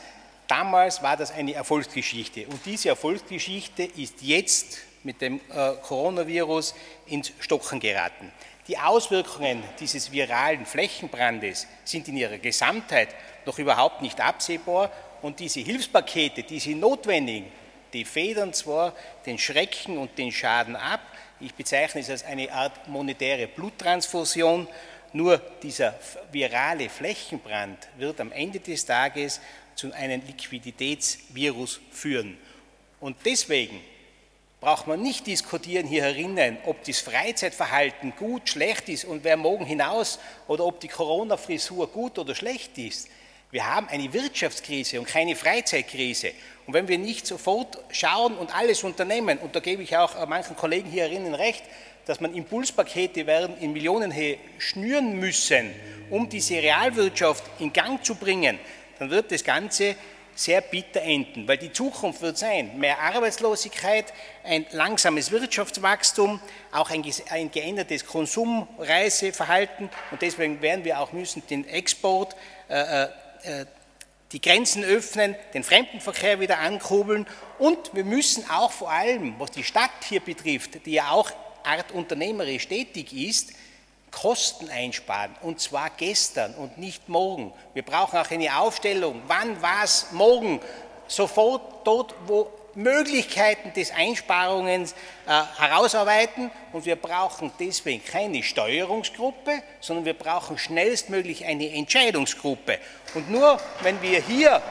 [0.49, 6.75] Damals war das eine Erfolgsgeschichte und diese Erfolgsgeschichte ist jetzt mit dem äh, Coronavirus
[7.07, 8.33] ins Stocken geraten.
[8.67, 13.09] Die Auswirkungen dieses viralen Flächenbrandes sind in ihrer Gesamtheit
[13.45, 14.91] noch überhaupt nicht absehbar
[15.21, 17.45] und diese Hilfspakete, die sind notwendig,
[17.93, 18.95] die federn zwar
[19.27, 21.01] den Schrecken und den Schaden ab,
[21.41, 24.67] ich bezeichne es als eine Art monetäre Bluttransfusion,
[25.13, 25.99] nur dieser
[26.33, 29.41] virale Flächenbrand wird am Ende des Tages
[29.75, 32.39] zu einem Liquiditätsvirus führen.
[33.01, 33.81] Und deswegen
[34.65, 39.67] braucht man nicht diskutieren hier herinnen, ob das Freizeitverhalten gut, schlecht ist und wer morgen
[39.67, 43.11] hinaus oder ob die Corona-Frisur gut oder schlecht ist.
[43.51, 46.31] Wir haben eine Wirtschaftskrise und keine Freizeitkrise.
[46.67, 50.57] Und wenn wir nicht sofort schauen und alles unternehmen, und da gebe ich auch manchen
[50.57, 51.63] Kollegen hier herinnen recht,
[52.07, 55.75] dass man Impulspakete werden in Millionenhöhe schnüren müssen,
[56.09, 58.59] um diese Realwirtschaft in Gang zu bringen,
[58.99, 59.95] dann wird das Ganze
[60.35, 64.13] sehr bitter enden, weil die Zukunft wird sein, mehr Arbeitslosigkeit,
[64.43, 66.41] ein langsames Wirtschaftswachstum,
[66.73, 72.35] auch ein, ein geändertes Konsumreiseverhalten und deswegen werden wir auch müssen den Export,
[72.69, 73.09] äh, äh,
[74.33, 77.27] die Grenzen öffnen, den Fremdenverkehr wieder ankurbeln
[77.59, 81.31] und wir müssen auch vor allem, was die Stadt hier betrifft, die ja auch
[81.63, 83.53] art unternehmerisch tätig ist,
[84.15, 87.53] Kosten einsparen und zwar gestern und nicht morgen.
[87.75, 90.61] Wir brauchen auch eine Aufstellung, wann was morgen,
[91.09, 100.05] sofort dort, wo Möglichkeiten des Einsparungen äh, herausarbeiten und wir brauchen deswegen keine Steuerungsgruppe, sondern
[100.05, 102.79] wir brauchen schnellstmöglich eine Entscheidungsgruppe.
[103.15, 104.63] Und nur wenn wir hier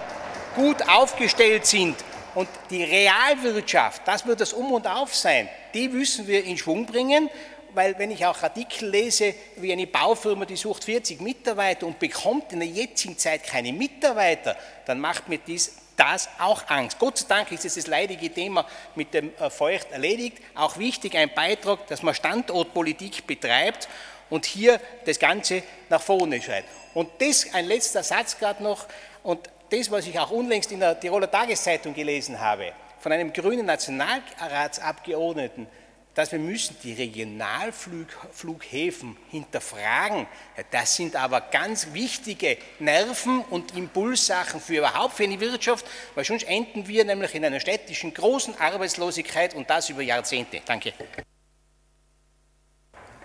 [0.55, 1.95] gut aufgestellt sind
[2.35, 6.85] und die Realwirtschaft, das wird das Um und Auf sein, die müssen wir in Schwung
[6.85, 7.29] bringen
[7.73, 12.53] weil wenn ich auch Artikel lese, wie eine Baufirma, die sucht 40 Mitarbeiter und bekommt
[12.53, 14.55] in der jetzigen Zeit keine Mitarbeiter,
[14.85, 16.97] dann macht mir dies, das auch Angst.
[16.99, 18.65] Gott sei Dank ist das leidige Thema
[18.95, 20.37] mit dem Feucht erledigt.
[20.55, 23.87] Auch wichtig ein Beitrag, dass man Standortpolitik betreibt
[24.29, 26.69] und hier das Ganze nach vorne schreibt.
[26.93, 28.87] Und das, ein letzter Satz gerade noch,
[29.23, 33.65] und das, was ich auch unlängst in der Tiroler Tageszeitung gelesen habe, von einem grünen
[33.65, 35.67] Nationalratsabgeordneten,
[36.15, 40.25] dass wir müssen die Regionalflughäfen hinterfragen.
[40.71, 45.85] Das sind aber ganz wichtige Nerven und Impulssachen für überhaupt für eine Wirtschaft,
[46.15, 50.61] weil sonst enden wir nämlich in einer städtischen großen Arbeitslosigkeit und das über Jahrzehnte.
[50.65, 50.93] Danke.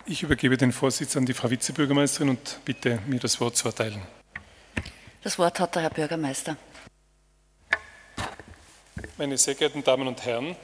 [0.06, 4.00] Ich übergebe den Vorsitz an die Frau Vizebürgermeisterin und bitte, mir das Wort zu erteilen.
[5.22, 6.56] Das Wort hat der Herr Bürgermeister.
[9.18, 10.56] Meine sehr geehrten Damen und Herren,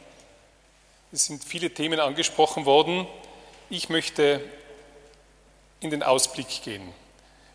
[1.14, 3.06] es sind viele Themen angesprochen worden.
[3.70, 4.40] Ich möchte
[5.78, 6.92] in den Ausblick gehen.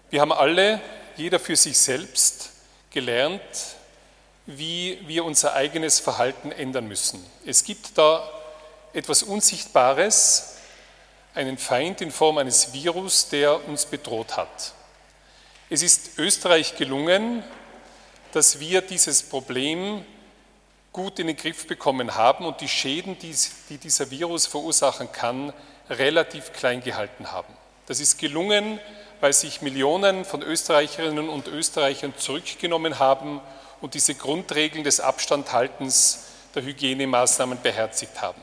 [0.09, 0.79] Wir haben alle,
[1.17, 2.51] jeder für sich selbst,
[2.89, 3.41] gelernt,
[4.45, 7.23] wie wir unser eigenes Verhalten ändern müssen.
[7.45, 8.27] Es gibt da
[8.93, 10.55] etwas Unsichtbares,
[11.35, 14.73] einen Feind in Form eines Virus, der uns bedroht hat.
[15.69, 17.43] Es ist Österreich gelungen,
[18.31, 20.05] dass wir dieses Problem
[20.91, 23.35] gut in den Griff bekommen haben und die Schäden, die,
[23.69, 25.53] die dieser Virus verursachen kann,
[25.89, 27.53] relativ klein gehalten haben.
[27.87, 28.79] Das ist gelungen,
[29.19, 33.41] weil sich Millionen von Österreicherinnen und Österreichern zurückgenommen haben
[33.81, 36.25] und diese Grundregeln des Abstandhaltens
[36.55, 38.41] der Hygienemaßnahmen beherzigt haben.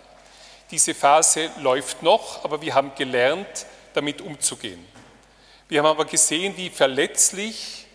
[0.71, 4.85] Diese Phase läuft noch, aber wir haben gelernt, damit umzugehen.
[5.69, 7.87] Wir haben aber gesehen, wie verletzlich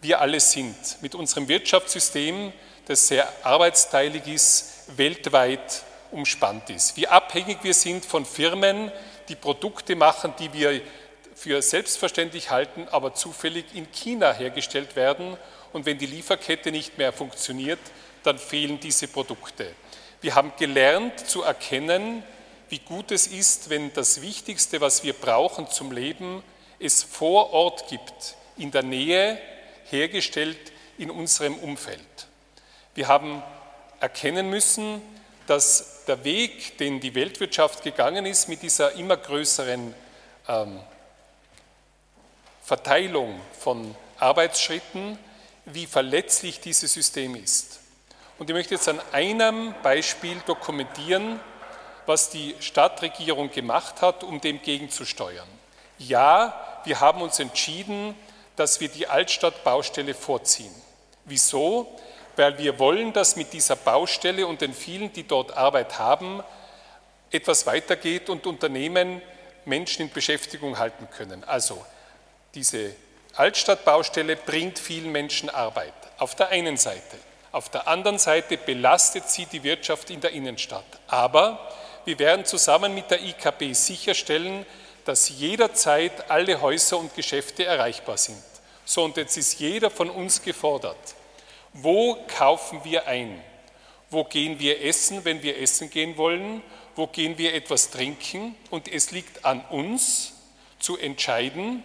[0.00, 2.52] wir alle sind mit unserem Wirtschaftssystem,
[2.88, 6.96] das sehr arbeitsteilig ist, weltweit umspannt ist.
[6.96, 8.90] Wie abhängig wir sind von Firmen,
[9.28, 10.80] die Produkte machen, die wir
[11.34, 15.36] für selbstverständlich halten, aber zufällig in China hergestellt werden.
[15.72, 17.78] Und wenn die Lieferkette nicht mehr funktioniert,
[18.24, 19.70] dann fehlen diese Produkte.
[20.20, 22.24] Wir haben gelernt zu erkennen,
[22.70, 26.42] wie gut es ist, wenn das Wichtigste, was wir brauchen zum Leben,
[26.80, 29.38] es vor Ort gibt, in der Nähe,
[29.90, 32.27] hergestellt in unserem Umfeld.
[32.98, 33.44] Wir haben
[34.00, 35.00] erkennen müssen,
[35.46, 39.94] dass der Weg, den die Weltwirtschaft gegangen ist, mit dieser immer größeren
[40.48, 40.80] ähm,
[42.60, 45.16] Verteilung von Arbeitsschritten,
[45.64, 47.78] wie verletzlich dieses System ist.
[48.36, 51.38] Und ich möchte jetzt an einem Beispiel dokumentieren,
[52.04, 55.46] was die Stadtregierung gemacht hat, um dem gegenzusteuern.
[55.98, 58.16] Ja, wir haben uns entschieden,
[58.56, 60.74] dass wir die Altstadtbaustelle vorziehen.
[61.26, 61.96] Wieso?
[62.38, 66.42] Weil wir wollen, dass mit dieser Baustelle und den vielen, die dort Arbeit haben,
[67.30, 69.20] etwas weitergeht und Unternehmen
[69.64, 71.44] Menschen in Beschäftigung halten können.
[71.44, 71.84] Also
[72.54, 72.94] diese
[73.34, 75.92] Altstadtbaustelle bringt vielen Menschen Arbeit.
[76.18, 77.18] Auf der einen Seite.
[77.52, 80.84] Auf der anderen Seite belastet sie die Wirtschaft in der Innenstadt.
[81.06, 81.72] Aber
[82.04, 84.64] wir werden zusammen mit der IKB sicherstellen,
[85.04, 88.42] dass jederzeit alle Häuser und Geschäfte erreichbar sind.
[88.84, 90.96] So, und jetzt ist jeder von uns gefordert,
[91.82, 93.42] wo kaufen wir ein?
[94.10, 96.62] Wo gehen wir essen, wenn wir essen gehen wollen?
[96.96, 98.56] Wo gehen wir etwas trinken?
[98.70, 100.32] Und es liegt an uns
[100.78, 101.82] zu entscheiden,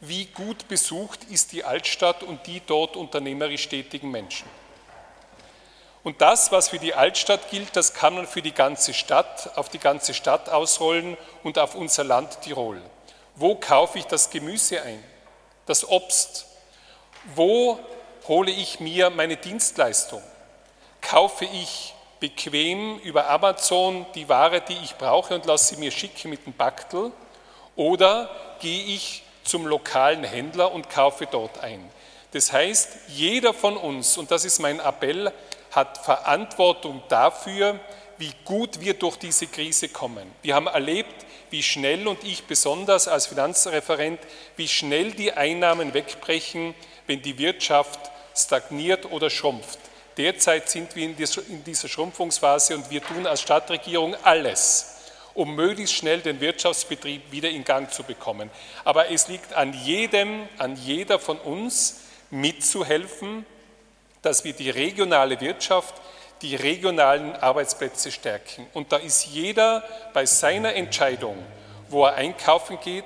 [0.00, 4.48] wie gut besucht ist die Altstadt und die dort unternehmerisch tätigen Menschen.
[6.02, 9.68] Und das, was für die Altstadt gilt, das kann man für die ganze Stadt, auf
[9.68, 12.82] die ganze Stadt ausrollen und auf unser Land Tirol.
[13.36, 15.02] Wo kaufe ich das Gemüse ein,
[15.66, 16.46] das Obst?
[17.36, 17.78] Wo
[18.28, 20.22] hole ich mir meine Dienstleistung?
[21.00, 26.30] Kaufe ich bequem über Amazon die Ware, die ich brauche und lasse sie mir schicken
[26.30, 27.10] mit dem Backtel?
[27.74, 31.90] Oder gehe ich zum lokalen Händler und kaufe dort ein?
[32.30, 35.32] Das heißt, jeder von uns, und das ist mein Appell,
[35.72, 37.80] hat Verantwortung dafür,
[38.18, 40.30] wie gut wir durch diese Krise kommen.
[40.42, 44.20] Wir haben erlebt, wie schnell und ich besonders als Finanzreferent,
[44.56, 46.74] wie schnell die Einnahmen wegbrechen,
[47.06, 49.78] wenn die Wirtschaft stagniert oder schrumpft.
[50.16, 51.16] Derzeit sind wir in
[51.64, 54.96] dieser Schrumpfungsphase und wir tun als Stadtregierung alles,
[55.34, 58.50] um möglichst schnell den Wirtschaftsbetrieb wieder in Gang zu bekommen.
[58.84, 63.46] Aber es liegt an jedem, an jeder von uns, mitzuhelfen,
[64.22, 65.94] dass wir die regionale Wirtschaft,
[66.42, 68.66] die regionalen Arbeitsplätze stärken.
[68.72, 71.36] Und da ist jeder bei seiner Entscheidung,
[71.88, 73.04] wo er einkaufen geht,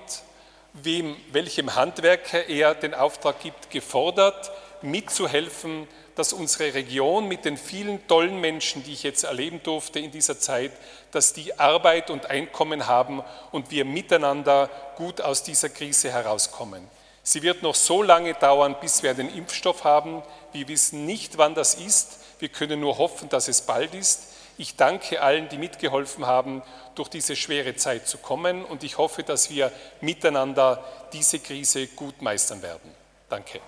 [0.73, 4.51] wem, welchem Handwerker er den Auftrag gibt, gefordert,
[4.83, 10.11] mitzuhelfen, dass unsere Region mit den vielen tollen Menschen, die ich jetzt erleben durfte in
[10.11, 10.73] dieser Zeit,
[11.13, 13.23] dass die Arbeit und Einkommen haben
[13.53, 16.89] und wir miteinander gut aus dieser Krise herauskommen.
[17.23, 20.23] Sie wird noch so lange dauern, bis wir einen Impfstoff haben.
[20.53, 22.21] Wir wissen nicht, wann das ist.
[22.39, 24.33] Wir können nur hoffen, dass es bald ist.
[24.59, 26.63] Ich danke allen, die mitgeholfen haben,
[26.95, 29.71] durch diese schwere Zeit zu kommen und ich hoffe, dass wir
[30.01, 32.91] miteinander diese Krise gut meistern werden.
[33.29, 33.61] Danke.